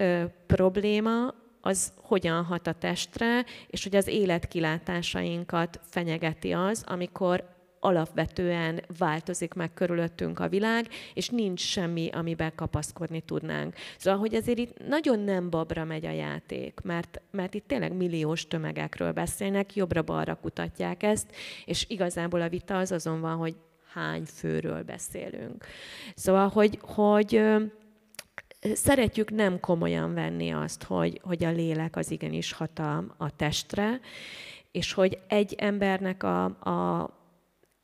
[0.45, 7.56] probléma az hogyan hat a testre, és hogy az életkilátásainkat fenyegeti az, amikor
[7.87, 13.75] alapvetően változik meg körülöttünk a világ, és nincs semmi, amiben kapaszkodni tudnánk.
[13.97, 18.47] Szóval, hogy azért itt nagyon nem babra megy a játék, mert, mert itt tényleg milliós
[18.47, 23.55] tömegekről beszélnek, jobbra-balra kutatják ezt, és igazából a vita az azon van, hogy
[23.93, 25.65] hány főről beszélünk.
[26.15, 27.41] Szóval, hogy, hogy
[28.73, 33.99] szeretjük nem komolyan venni azt, hogy, hogy a lélek az igenis hat a, a testre,
[34.71, 37.09] és hogy egy embernek a, a,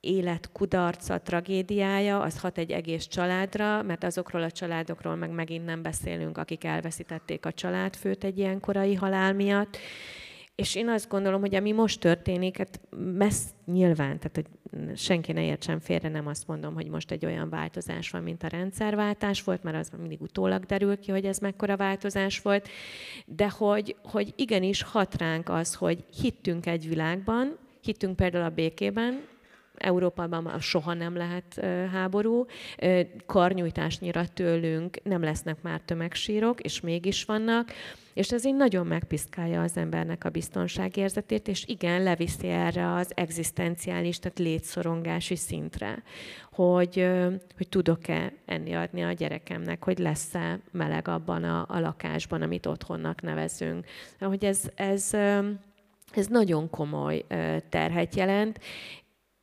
[0.04, 5.82] élet kudarca, tragédiája, az hat egy egész családra, mert azokról a családokról meg megint nem
[5.82, 9.78] beszélünk, akik elveszítették a családfőt egy ilyen korai halál miatt.
[10.56, 14.46] És én azt gondolom, hogy ami most történik, hát messz nyilván, tehát hogy
[14.96, 18.48] senki ne értsen félre, nem azt mondom, hogy most egy olyan változás van, mint a
[18.48, 22.70] rendszerváltás volt, mert az mindig utólag derül ki, hogy ez mekkora változás volt,
[23.26, 29.22] de hogy, hogy igenis hat ránk az, hogy hittünk egy világban, hittünk például a békében,
[29.78, 32.46] Európában már soha nem lehet háború,
[33.26, 37.72] karnyújtásnyira tőlünk nem lesznek már tömegsírok, és mégis vannak,
[38.14, 44.20] és ez így nagyon megpiszkálja az embernek a biztonságérzetét, és igen, leviszi erre az egzisztenciális,
[44.20, 46.04] tehát létszorongási szintre,
[46.52, 47.08] hogy,
[47.58, 53.22] hogy tudok-e enni adni a gyerekemnek, hogy lesz-e meleg abban a, a lakásban, amit otthonnak
[53.22, 53.86] nevezünk.
[54.20, 55.16] Hogy ez, ez
[56.16, 57.26] ez nagyon komoly
[57.70, 58.60] terhet jelent,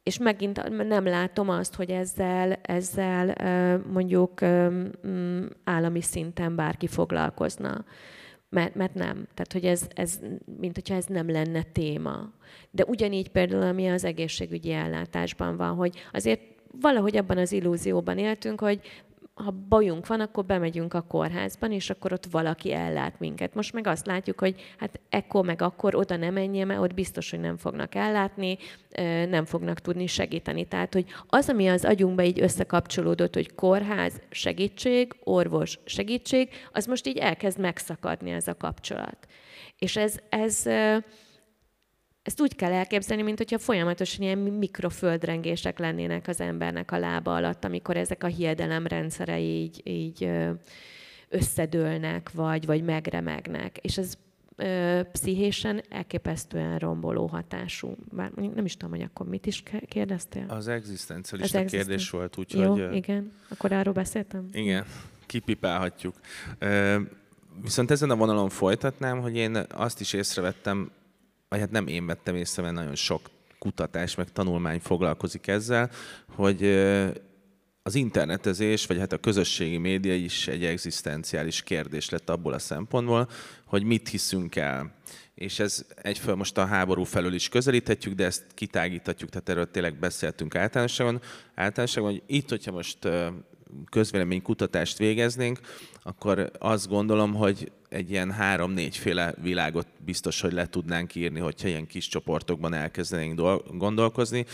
[0.03, 3.35] és megint nem látom azt, hogy ezzel, ezzel
[3.93, 4.43] mondjuk
[5.65, 7.85] állami szinten bárki foglalkozna.
[8.49, 9.27] Mert, mert nem.
[9.35, 10.21] Tehát, hogy ez, ez,
[10.61, 12.33] mint hogyha ez nem lenne téma.
[12.71, 16.41] De ugyanígy például, ami az egészségügyi ellátásban van, hogy azért
[16.81, 18.81] valahogy abban az illúzióban éltünk, hogy
[19.45, 23.55] ha bajunk van, akkor bemegyünk a kórházban, és akkor ott valaki ellát minket.
[23.55, 27.31] Most meg azt látjuk, hogy hát ekkor meg akkor oda nem menjél, mert ott biztos,
[27.31, 28.59] hogy nem fognak ellátni,
[29.29, 30.65] nem fognak tudni segíteni.
[30.65, 37.07] Tehát, hogy az, ami az agyunkba így összekapcsolódott, hogy kórház, segítség, orvos, segítség, az most
[37.07, 39.27] így elkezd megszakadni ez a kapcsolat.
[39.79, 40.63] És ez, ez
[42.23, 47.65] ezt úgy kell elképzelni, mint hogyha folyamatosan ilyen mikroföldrengések lennének az embernek a lába alatt,
[47.65, 50.31] amikor ezek a hiedelem rendszerei így, így
[51.29, 53.77] összedőlnek, vagy, vagy megremegnek.
[53.77, 54.15] És ez
[54.57, 57.97] ö, pszichésen elképesztően romboló hatású.
[58.13, 60.45] Bár nem is tudom, hogy akkor mit is kérdeztél?
[60.49, 61.87] Az egzisztencialista az existen...
[61.87, 62.79] kérdés volt, úgyhogy...
[62.79, 63.33] Jó, igen.
[63.49, 64.49] Akkor arról beszéltem?
[64.53, 64.85] Igen,
[65.27, 66.15] kipipálhatjuk.
[67.63, 70.91] Viszont ezen a vonalon folytatnám, hogy én azt is észrevettem
[71.51, 75.91] vagy hát nem én vettem észre, mert nagyon sok kutatás, meg tanulmány foglalkozik ezzel,
[76.35, 76.65] hogy
[77.83, 83.29] az internetezés, vagy hát a közösségi média is egy egzisztenciális kérdés lett abból a szempontból,
[83.65, 84.95] hogy mit hiszünk el.
[85.35, 89.99] És ez egyföl most a háború felől is közelíthetjük, de ezt kitágíthatjuk, tehát erről tényleg
[89.99, 91.21] beszéltünk általánosságban.
[91.55, 93.09] Általánosságban, hogy itt, hogyha most
[93.91, 95.61] közvéleménykutatást végeznénk,
[96.03, 101.87] akkor azt gondolom, hogy egy ilyen három-négyféle világot biztos, hogy le tudnánk írni, hogyha ilyen
[101.87, 103.41] kis csoportokban elkezdenénk
[103.77, 104.47] gondolkozni.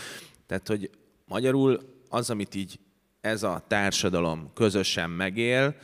[0.45, 0.89] Tehát, hogy
[1.25, 1.79] magyarul
[2.09, 2.79] az, amit így
[3.21, 5.75] ez a társadalom közösen megél,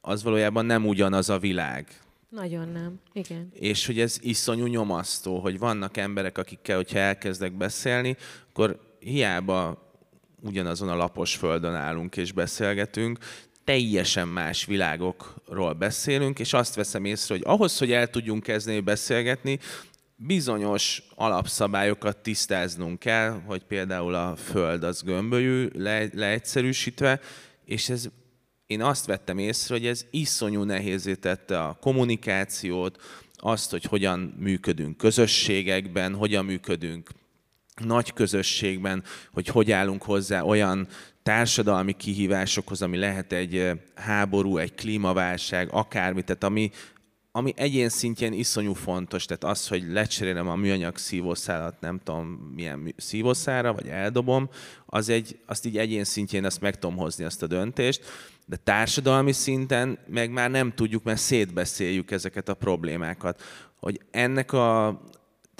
[0.00, 1.86] az valójában nem ugyanaz a világ.
[2.28, 3.48] Nagyon nem, igen.
[3.52, 8.16] És hogy ez iszonyú nyomasztó, hogy vannak emberek, akikkel, hogyha elkezdek beszélni,
[8.50, 9.89] akkor hiába
[10.42, 13.18] ugyanazon a lapos földön állunk és beszélgetünk,
[13.64, 19.58] teljesen más világokról beszélünk, és azt veszem észre, hogy ahhoz, hogy el tudjunk kezdeni beszélgetni,
[20.16, 27.20] bizonyos alapszabályokat tisztáznunk kell, hogy például a föld az gömbölyű, le, leegyszerűsítve,
[27.64, 28.08] és ez
[28.66, 33.02] én azt vettem észre, hogy ez iszonyú nehézé tette a kommunikációt,
[33.36, 37.10] azt, hogy hogyan működünk közösségekben, hogyan működünk
[37.84, 39.02] nagy közösségben,
[39.32, 40.88] hogy hogy állunk hozzá olyan
[41.22, 46.70] társadalmi kihívásokhoz, ami lehet egy háború, egy klímaválság, akármi, tehát ami,
[47.32, 52.94] ami egyén szintjén iszonyú fontos, tehát az, hogy lecserélem a műanyag szívószálat, nem tudom milyen
[52.96, 54.48] szívószára, vagy eldobom,
[54.86, 58.04] az egy, azt így egyén szintjén azt meg tudom hozni azt a döntést,
[58.46, 63.42] de társadalmi szinten meg már nem tudjuk, mert szétbeszéljük ezeket a problémákat.
[63.76, 65.00] Hogy ennek a,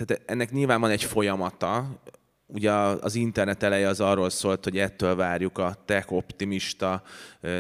[0.07, 2.01] tehát ennek nyilván van egy folyamata,
[2.47, 7.03] ugye az internet eleje az arról szólt, hogy ettől várjuk a tech optimista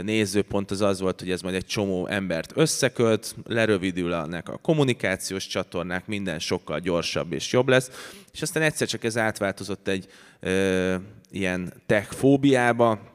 [0.03, 6.07] nézőpont, az az volt, hogy ez majd egy csomó embert összekölt, lerövidülnek a kommunikációs csatornák,
[6.07, 7.91] minden sokkal gyorsabb és jobb lesz,
[8.33, 10.07] és aztán egyszer csak ez átváltozott egy
[10.41, 10.95] ö,
[11.31, 13.10] ilyen tech fóbiába,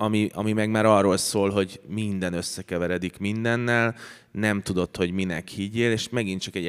[0.00, 3.94] ami, ami meg már arról szól, hogy minden összekeveredik mindennel,
[4.32, 6.66] nem tudod, hogy minek higgyél, és megint csak egy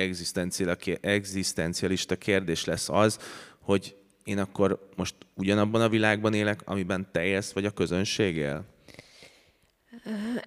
[1.02, 3.20] egzisztencialista kérdés lesz az,
[3.62, 8.66] hogy én akkor most ugyanabban a világban élek, amiben te élsz, vagy a közönség él?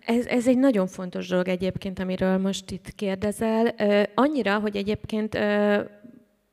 [0.07, 3.75] Ez, ez egy nagyon fontos dolog egyébként, amiről most itt kérdezel.
[4.15, 5.39] Annyira, hogy egyébként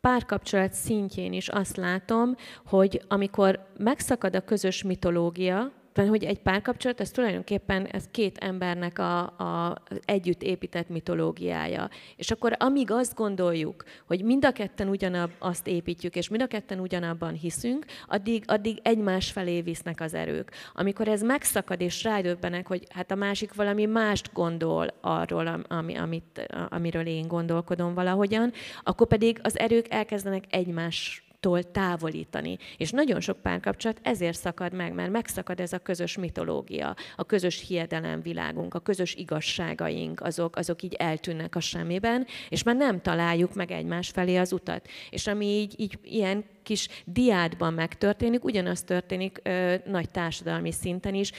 [0.02, 7.12] párkapcsolat szintjén is azt látom, hogy amikor megszakad a közös mitológia, hogy egy párkapcsolat, ez
[7.12, 11.90] tulajdonképpen ez két embernek a, a együtt épített mitológiája.
[12.16, 16.48] És akkor amíg azt gondoljuk, hogy mind a ketten ugyanab azt építjük, és mind a
[16.48, 20.52] ketten ugyanabban hiszünk, addig, addig egymás felé visznek az erők.
[20.74, 26.48] Amikor ez megszakad, és rádöbbenek, hogy hát a másik valami mást gondol arról, ami, amit,
[26.70, 28.52] amiről én gondolkodom valahogyan,
[28.84, 32.58] akkor pedig az erők elkezdenek egymás tól távolítani.
[32.78, 37.68] És nagyon sok párkapcsolat ezért szakad meg, mert megszakad ez a közös mitológia, a közös
[37.68, 43.72] hiedelemvilágunk, a közös igazságaink, azok, azok így eltűnnek a semmiben, és már nem találjuk meg
[43.72, 44.88] egymás felé az utat.
[45.10, 51.32] És ami így, így ilyen kis diádban megtörténik, ugyanaz történik ö, nagy társadalmi szinten is,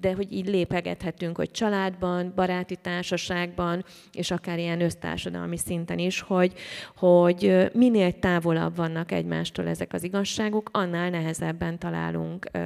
[0.00, 6.52] de hogy így lépegethetünk, hogy családban, baráti társaságban, és akár ilyen össztársadalmi szinten is, hogy,
[6.96, 12.58] hogy minél távolabb vannak egymástól ezek az igazságok, annál nehezebben találunk ö,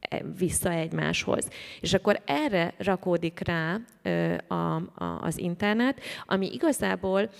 [0.00, 1.48] e, vissza egymáshoz.
[1.80, 7.30] És akkor erre rakódik rá ö, a, a, az internet, ami igazából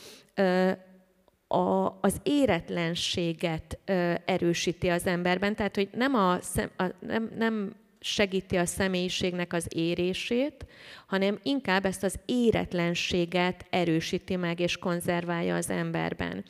[1.49, 6.33] a, az éretlenséget ö, erősíti az emberben, tehát hogy nem, a,
[6.77, 10.67] a, nem, nem segíti a személyiségnek az érését,
[11.07, 16.45] hanem inkább ezt az éretlenséget erősíti meg és konzerválja az emberben.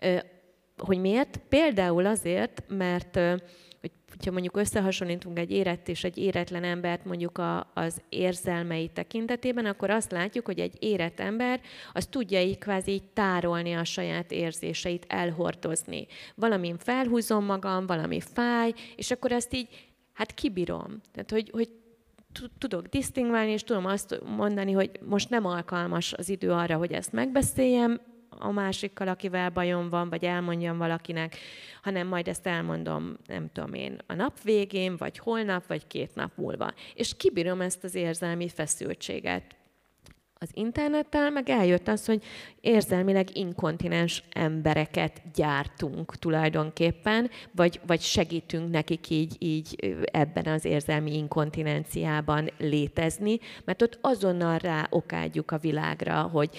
[0.00, 0.16] Ö,
[0.76, 1.40] hogy miért?
[1.48, 3.18] Például azért, mert
[4.16, 9.90] hogyha mondjuk összehasonlítunk egy érett és egy éretlen embert mondjuk a, az érzelmei tekintetében, akkor
[9.90, 11.60] azt látjuk, hogy egy érett ember
[11.92, 16.06] az tudja így kvázi így tárolni a saját érzéseit, elhordozni.
[16.34, 19.68] Valamin felhúzom magam, valami fáj, és akkor ezt így,
[20.12, 21.00] hát kibírom.
[21.12, 21.70] Tehát, hogy, hogy
[22.58, 27.12] tudok disztingválni, és tudom azt mondani, hogy most nem alkalmas az idő arra, hogy ezt
[27.12, 28.00] megbeszéljem,
[28.38, 31.36] a másikkal, akivel bajom van, vagy elmondjam valakinek,
[31.82, 36.30] hanem majd ezt elmondom, nem tudom én, a nap végén, vagy holnap, vagy két nap
[36.34, 36.72] múlva.
[36.94, 39.56] És kibírom ezt az érzelmi feszültséget.
[40.38, 42.24] Az internettel meg eljött az, hogy
[42.60, 52.50] érzelmileg inkontinens embereket gyártunk tulajdonképpen, vagy, vagy segítünk nekik így, így ebben az érzelmi inkontinenciában
[52.58, 56.50] létezni, mert ott azonnal rá okádjuk a világra, hogy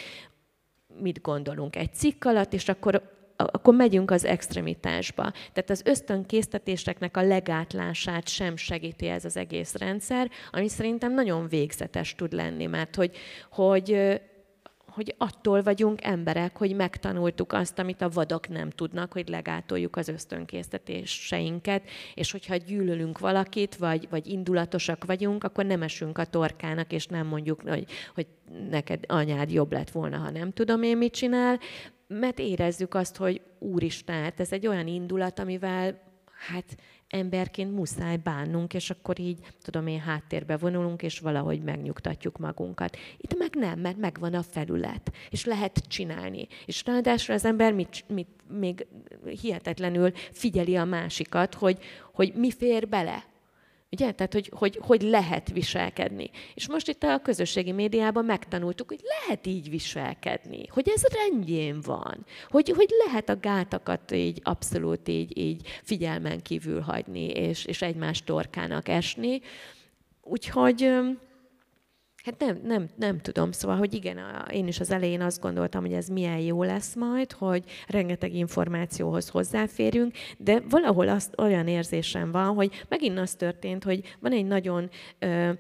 [1.02, 5.32] mit gondolunk egy cikk alatt, és akkor akkor megyünk az extremitásba.
[5.32, 12.16] Tehát az ösztönkésztetéseknek a legátlását sem segíti ez az egész rendszer, ami szerintem nagyon végzetes
[12.16, 13.18] tud lenni, mert hogy,
[13.52, 14.20] hogy
[14.98, 20.08] hogy attól vagyunk emberek, hogy megtanultuk azt, amit a vadok nem tudnak, hogy legátoljuk az
[20.08, 21.84] ösztönkésztetéseinket,
[22.14, 27.28] és hogyha gyűlölünk valakit, vagy, vagy indulatosak vagyunk, akkor nem esünk a torkának, és nem
[27.28, 27.86] mondjuk, hogy,
[28.16, 28.28] hogy
[28.70, 31.60] neked anyád jobb lett volna, ha nem tudom én mit csinál,
[32.08, 36.02] mert érezzük azt, hogy úristen, hát ez egy olyan indulat, amivel
[36.50, 36.78] hát
[37.10, 42.98] emberként muszáj bánnunk, és akkor így, tudom én, háttérbe vonulunk, és valahogy megnyugtatjuk magunkat.
[43.18, 46.48] Itt meg nem, mert megvan a felület, és lehet csinálni.
[46.66, 48.88] És ráadásul az ember mit, mit még
[49.42, 51.80] hihetetlenül figyeli a másikat, hogy,
[52.14, 53.24] hogy mi fér bele
[53.92, 54.12] Ugye?
[54.12, 56.30] Tehát, hogy, hogy, hogy lehet viselkedni.
[56.54, 62.26] És most itt a közösségi médiában megtanultuk, hogy lehet így viselkedni, hogy ez rendjén van,
[62.48, 68.24] hogy, hogy lehet a gátakat így abszolút így, így figyelmen kívül hagyni, és, és egymás
[68.24, 69.42] torkának esni.
[70.22, 70.92] Úgyhogy
[72.28, 73.52] Hát nem, nem, nem tudom.
[73.52, 74.18] Szóval, hogy igen,
[74.52, 79.30] én is az elején azt gondoltam, hogy ez milyen jó lesz majd, hogy rengeteg információhoz
[79.30, 84.90] hozzáférünk, de valahol azt olyan érzésem van, hogy megint az történt, hogy van egy nagyon
[85.20, 85.52] ö,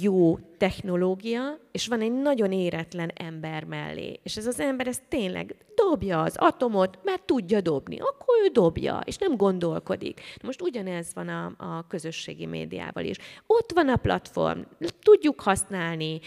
[0.00, 4.20] jó technológia, és van egy nagyon éretlen ember mellé.
[4.22, 7.98] És ez az ember ez tényleg dobja az atomot, mert tudja dobni.
[8.00, 10.20] Akkor ő dobja, és nem gondolkodik.
[10.42, 13.16] Most ugyanez van a, a közösségi médiával is.
[13.46, 14.60] Ott van a platform,
[15.02, 16.20] tudjuk használni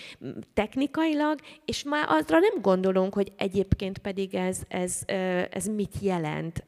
[0.53, 5.01] technikailag, és már azra nem gondolunk, hogy egyébként pedig ez, ez,
[5.49, 6.63] ez mit jelent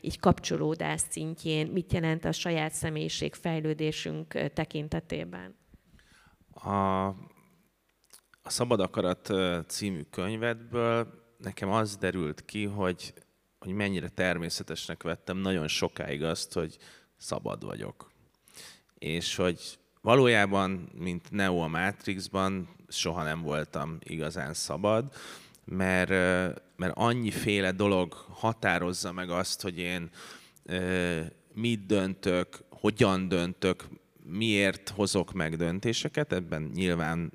[0.00, 5.54] így kapcsolódás szintjén, mit jelent a saját személyiség fejlődésünk tekintetében.
[6.64, 7.06] A,
[8.42, 9.32] a Szabad Akarat
[9.68, 13.14] című könyvedből nekem az derült ki, hogy,
[13.58, 16.76] hogy mennyire természetesnek vettem nagyon sokáig azt, hogy
[17.16, 18.10] szabad vagyok.
[18.98, 25.12] És hogy valójában, mint Neo a Matrixban, soha nem voltam igazán szabad,
[25.64, 26.08] mert,
[26.76, 30.10] mert annyiféle dolog határozza meg azt, hogy én
[31.54, 33.84] mit döntök, hogyan döntök,
[34.28, 37.32] miért hozok meg döntéseket, ebben nyilván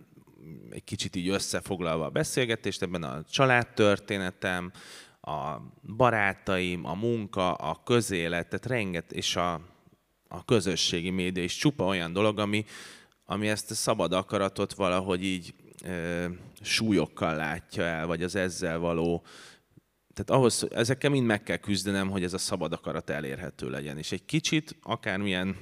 [0.69, 4.71] egy kicsit így összefoglalva a beszélgetést, ebben a családtörténetem,
[5.21, 5.57] a
[5.95, 9.53] barátaim, a munka, a közélet, tehát renget, és a,
[10.27, 12.65] a közösségi média is csupa olyan dolog, ami,
[13.25, 16.29] ami ezt a szabad akaratot valahogy így e,
[16.61, 19.23] súlyokkal látja el, vagy az ezzel való
[20.13, 23.97] tehát ahhoz, ezekkel mind meg kell küzdenem, hogy ez a szabad akarat elérhető legyen.
[23.97, 25.55] És egy kicsit, akármilyen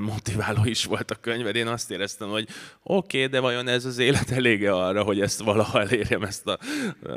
[0.00, 1.56] motiváló is volt a könyved.
[1.56, 2.48] Én azt éreztem, hogy
[2.82, 6.58] oké, okay, de vajon ez az élet elége arra, hogy ezt valaha elérjem, ezt a,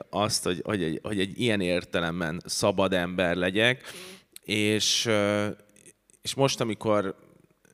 [0.09, 3.83] azt, hogy, hogy, egy, hogy egy ilyen értelemben szabad ember legyek.
[4.43, 5.09] És,
[6.21, 7.15] és most, amikor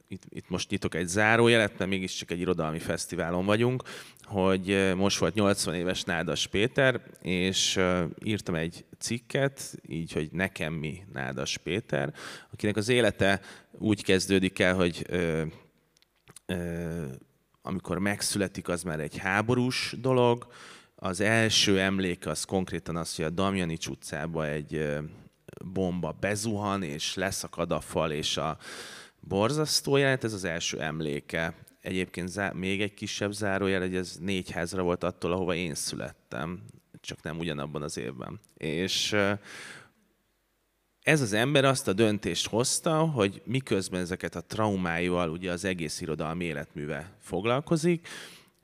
[0.07, 3.83] itt, itt most nyitok egy zárójelet, mert mégiscsak egy irodalmi fesztiválon vagyunk,
[4.33, 7.79] hogy most volt 80 éves Nádas Péter, és
[8.23, 12.13] írtam egy cikket, így, hogy nekem mi Nádas Péter,
[12.51, 15.43] akinek az élete úgy kezdődik el, hogy ö,
[16.45, 17.05] ö,
[17.61, 20.47] amikor megszületik, az már egy háborús dolog.
[20.95, 24.99] Az első emlék az konkrétan az, hogy a Damjanics utcába egy
[25.73, 28.57] bomba bezuhan, és leszakad a fal, és a
[29.19, 31.53] borzasztó jelent, ez az első emléke.
[31.83, 36.61] Egyébként zá- még egy kisebb zárójel, hogy ez négy házra volt attól, ahova én születtem,
[37.01, 38.39] csak nem ugyanabban az évben.
[38.57, 39.15] És
[41.01, 46.01] ez az ember azt a döntést hozta, hogy miközben ezeket a traumáival ugye az egész
[46.01, 48.07] irodalmi életműve foglalkozik,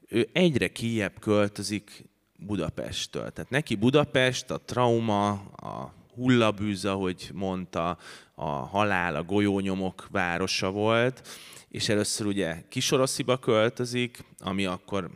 [0.08, 2.04] ő egyre kijebb költözik
[2.38, 3.32] Budapesttől.
[3.32, 7.98] Tehát neki Budapest, a trauma, a hullabűz, ahogy mondta,
[8.36, 11.28] a halál, a golyónyomok városa volt,
[11.70, 15.10] és először ugye Kisorosziba költözik, ami akkor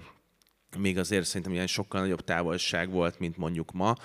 [0.78, 3.95] még azért szerintem ilyen sokkal nagyobb távolság volt, mint mondjuk ma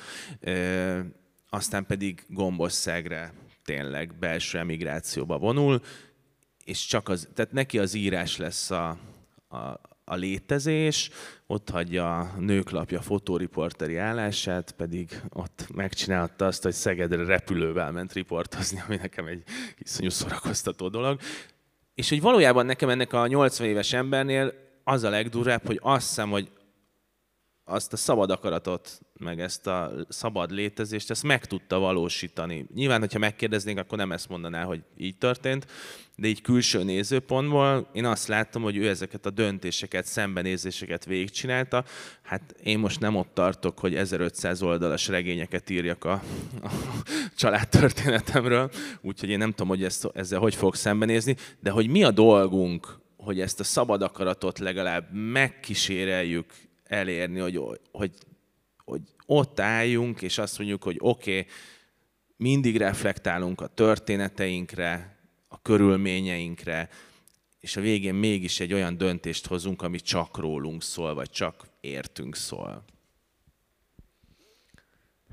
[1.51, 3.33] aztán pedig Gombosszegre
[3.65, 5.83] tényleg belső emigrációba vonul,
[6.65, 8.99] és csak az, tehát neki az írás lesz a,
[9.49, 9.57] a,
[10.05, 11.11] a létezés,
[11.47, 18.83] ott hagyja a nőklapja fotóriporteri állását, pedig ott megcsinálta azt, hogy Szegedre repülővel ment riportozni,
[18.87, 19.43] ami nekem egy
[19.79, 21.21] iszonyú szórakoztató dolog.
[21.99, 24.53] És hogy valójában nekem ennek a 80 éves embernél
[24.85, 26.49] az a legdurvább, hogy azt hiszem, hogy
[27.69, 32.67] azt a szabad akaratot, meg ezt a szabad létezést, ezt meg tudta valósítani.
[32.75, 35.67] Nyilván, hogyha megkérdeznénk, akkor nem ezt mondaná, hogy így történt,
[36.17, 41.85] de így külső nézőpontból én azt láttam, hogy ő ezeket a döntéseket, szembenézéseket végigcsinálta.
[42.23, 46.13] Hát én most nem ott tartok, hogy 1500 oldalas regényeket írjak a,
[46.63, 46.71] a
[47.37, 52.11] családtörténetemről, úgyhogy én nem tudom, hogy ezt, ezzel hogy fog szembenézni, de hogy mi a
[52.11, 56.47] dolgunk, hogy ezt a szabad akaratot legalább megkíséreljük,
[56.89, 57.61] elérni, hogy,
[57.93, 58.13] hogy,
[58.85, 61.51] hogy ott álljunk, és azt mondjuk, hogy oké, okay,
[62.37, 65.17] mindig reflektálunk a történeteinkre,
[65.49, 66.89] a körülményeinkre,
[67.61, 72.37] és a végén mégis egy olyan döntést hozunk, ami csak rólunk szól, vagy csak értünk
[72.37, 72.85] szól.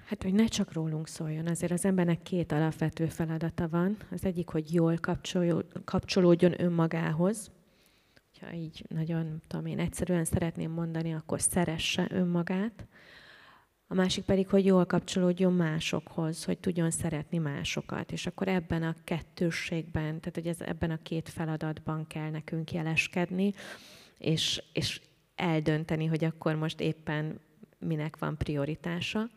[0.05, 3.97] Hát, hogy ne csak rólunk szóljon, azért az embernek két alapvető feladata van.
[4.11, 4.97] Az egyik, hogy jól
[5.85, 7.51] kapcsolódjon önmagához.
[8.45, 12.87] Ha így nagyon, tudom én, egyszerűen szeretném mondani, akkor szeresse önmagát.
[13.87, 18.11] A másik pedig, hogy jól kapcsolódjon másokhoz, hogy tudjon szeretni másokat.
[18.11, 23.53] És akkor ebben a kettősségben, tehát hogy ez, ebben a két feladatban kell nekünk jeleskedni,
[24.17, 25.01] és, és
[25.35, 27.39] eldönteni, hogy akkor most éppen
[27.79, 29.29] minek van prioritása.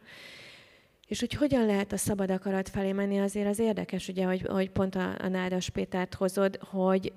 [1.07, 4.71] És hogy hogyan lehet a szabad akarat felé menni, azért az érdekes, ugye, hogy, hogy
[4.71, 7.13] pont a, a Nádas Pétert hozod, hogy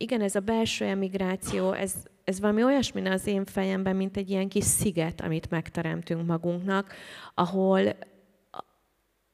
[0.00, 1.94] igen, ez a belső emigráció, ez,
[2.24, 6.92] ez valami olyasmi az én fejemben, mint egy ilyen kis sziget, amit megteremtünk magunknak,
[7.34, 7.96] ahol,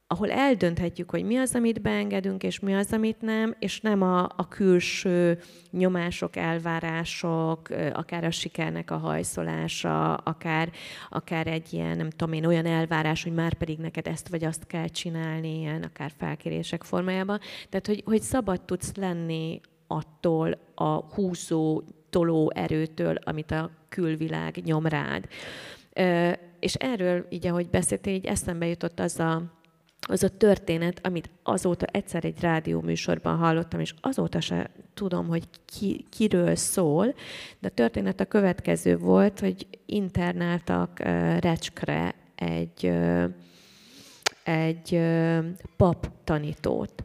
[0.07, 4.23] ahol eldönthetjük, hogy mi az, amit beengedünk, és mi az, amit nem, és nem a,
[4.23, 5.39] a külső
[5.71, 10.71] nyomások, elvárások, akár a sikernek a hajszolása, akár,
[11.09, 14.67] akár egy ilyen, nem tudom én, olyan elvárás, hogy már pedig neked ezt vagy azt
[14.67, 17.39] kell csinálni, ilyen akár felkérések formájában.
[17.69, 24.85] Tehát, hogy, hogy szabad tudsz lenni attól a húzó, toló erőtől, amit a külvilág nyom
[24.85, 25.27] rád.
[26.59, 29.43] És erről, így ahogy beszéltél, így eszembe jutott az a,
[30.07, 36.05] az a történet, amit azóta egyszer egy rádióműsorban hallottam, és azóta se tudom, hogy ki,
[36.09, 37.13] kiről szól,
[37.59, 43.23] de a történet a következő volt, hogy internáltak uh, Recskre egy, uh,
[44.43, 45.45] egy uh,
[45.77, 47.03] pap tanítót,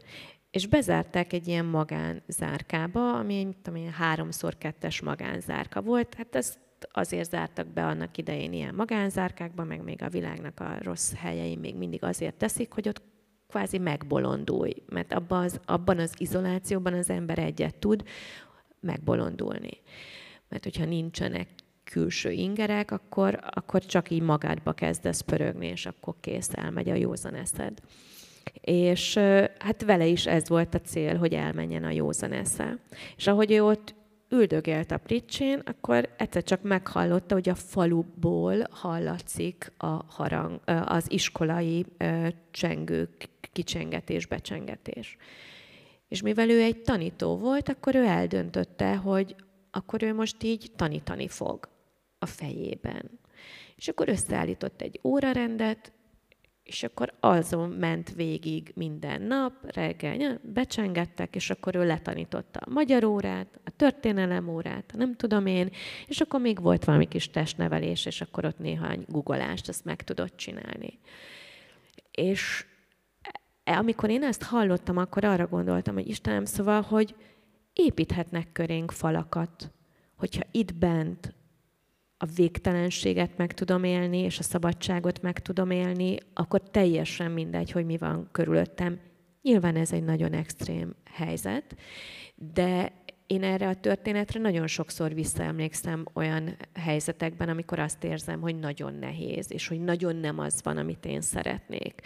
[0.53, 6.13] és bezárták egy ilyen magánzárkába, ami mit tudom én, háromszor kettes magánzárka volt.
[6.13, 6.59] Hát ezt
[6.91, 11.75] azért zártak be annak idején ilyen magánzárkákba, meg még a világnak a rossz helyei még
[11.75, 13.01] mindig azért teszik, hogy ott
[13.47, 18.03] kvázi megbolondulj, mert abban az, abban az izolációban az ember egyet tud
[18.79, 19.81] megbolondulni.
[20.49, 21.47] Mert hogyha nincsenek
[21.83, 27.33] külső ingerek, akkor, akkor csak így magádba kezdesz pörögni, és akkor kész, elmegy a józan
[27.33, 27.79] eszed.
[28.61, 29.15] És
[29.59, 32.77] hát vele is ez volt a cél, hogy elmenjen a józan esze.
[33.15, 33.95] És ahogy ő ott
[34.29, 41.85] üldögélt a pricsén, akkor egyszer csak meghallotta, hogy a faluból hallatszik a harang, az iskolai
[42.51, 43.09] csengő,
[43.51, 45.17] kicsengetés, becsengetés.
[46.07, 49.35] És mivel ő egy tanító volt, akkor ő eldöntötte, hogy
[49.71, 51.69] akkor ő most így tanítani fog
[52.19, 53.19] a fejében.
[53.75, 55.91] És akkor összeállított egy órarendet,
[56.63, 63.03] és akkor azon ment végig minden nap, reggel becsengettek, és akkor ő letanította a magyar
[63.03, 65.69] órát, a történelem órát, nem tudom én,
[66.07, 70.35] és akkor még volt valami kis testnevelés, és akkor ott néhány guggolást, azt meg tudott
[70.35, 70.99] csinálni.
[72.11, 72.65] És
[73.63, 77.15] e, amikor én ezt hallottam, akkor arra gondoltam, hogy Istenem, szóval, hogy
[77.73, 79.71] építhetnek körénk falakat,
[80.15, 81.33] hogyha itt bent
[82.17, 87.85] a végtelenséget meg tudom élni, és a szabadságot meg tudom élni, akkor teljesen mindegy, hogy
[87.85, 88.99] mi van körülöttem.
[89.41, 91.75] Nyilván ez egy nagyon extrém helyzet,
[92.35, 92.93] de
[93.27, 99.51] én erre a történetre nagyon sokszor visszaemlékszem olyan helyzetekben, amikor azt érzem, hogy nagyon nehéz,
[99.51, 102.01] és hogy nagyon nem az van, amit én szeretnék.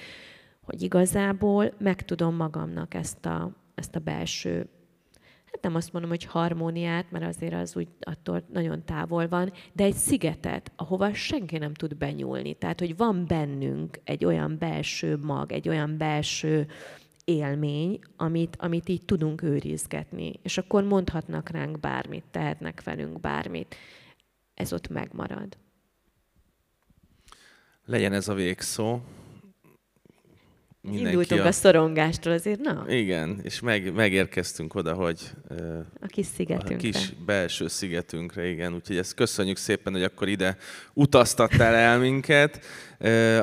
[0.61, 4.69] Hogy igazából meg tudom magamnak ezt a, ezt a belső
[5.51, 9.83] hát nem azt mondom, hogy harmóniát, mert azért az úgy attól nagyon távol van, de
[9.83, 12.53] egy szigetet, ahova senki nem tud benyúlni.
[12.53, 16.67] Tehát, hogy van bennünk egy olyan belső mag, egy olyan belső
[17.25, 20.33] élmény, amit, amit így tudunk őrizgetni.
[20.41, 23.75] És akkor mondhatnak ránk bármit, tehetnek velünk bármit.
[24.53, 25.57] Ez ott megmarad.
[27.85, 28.99] Legyen ez a végszó
[30.89, 31.47] mindenki Indultunk a...
[31.47, 32.85] a szorongástól azért, na?
[32.87, 35.19] Igen, és meg, megérkeztünk oda, hogy
[36.01, 36.75] a kis szigetünkre.
[36.75, 38.73] A kis belső szigetünkre, igen.
[38.73, 40.57] Úgyhogy ezt köszönjük szépen, hogy akkor ide
[40.93, 42.65] utaztattál el minket.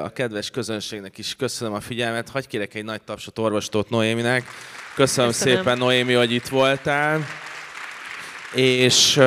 [0.02, 2.28] A kedves közönségnek is köszönöm a figyelmet.
[2.28, 4.44] Hagy kérek egy nagy tapsot orvostót Noéminek.
[4.94, 7.24] Köszönöm, köszönöm szépen, Noémi, hogy itt voltál.
[8.54, 9.20] És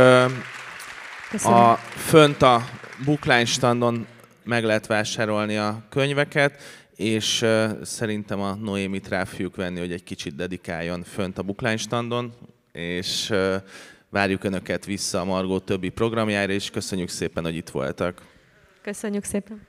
[1.30, 1.58] köszönöm.
[1.58, 2.66] a, fönt a
[3.06, 4.08] Bookline standon
[4.44, 6.62] meg lehet vásárolni a könyveket,
[6.98, 7.46] és
[7.82, 12.34] szerintem a Noémit rá fogjuk venni, hogy egy kicsit dedikáljon fönt a Bookline standon,
[12.72, 13.34] és
[14.10, 18.26] várjuk Önöket vissza a Margó többi programjára, és köszönjük szépen, hogy itt voltak.
[18.82, 19.68] Köszönjük szépen.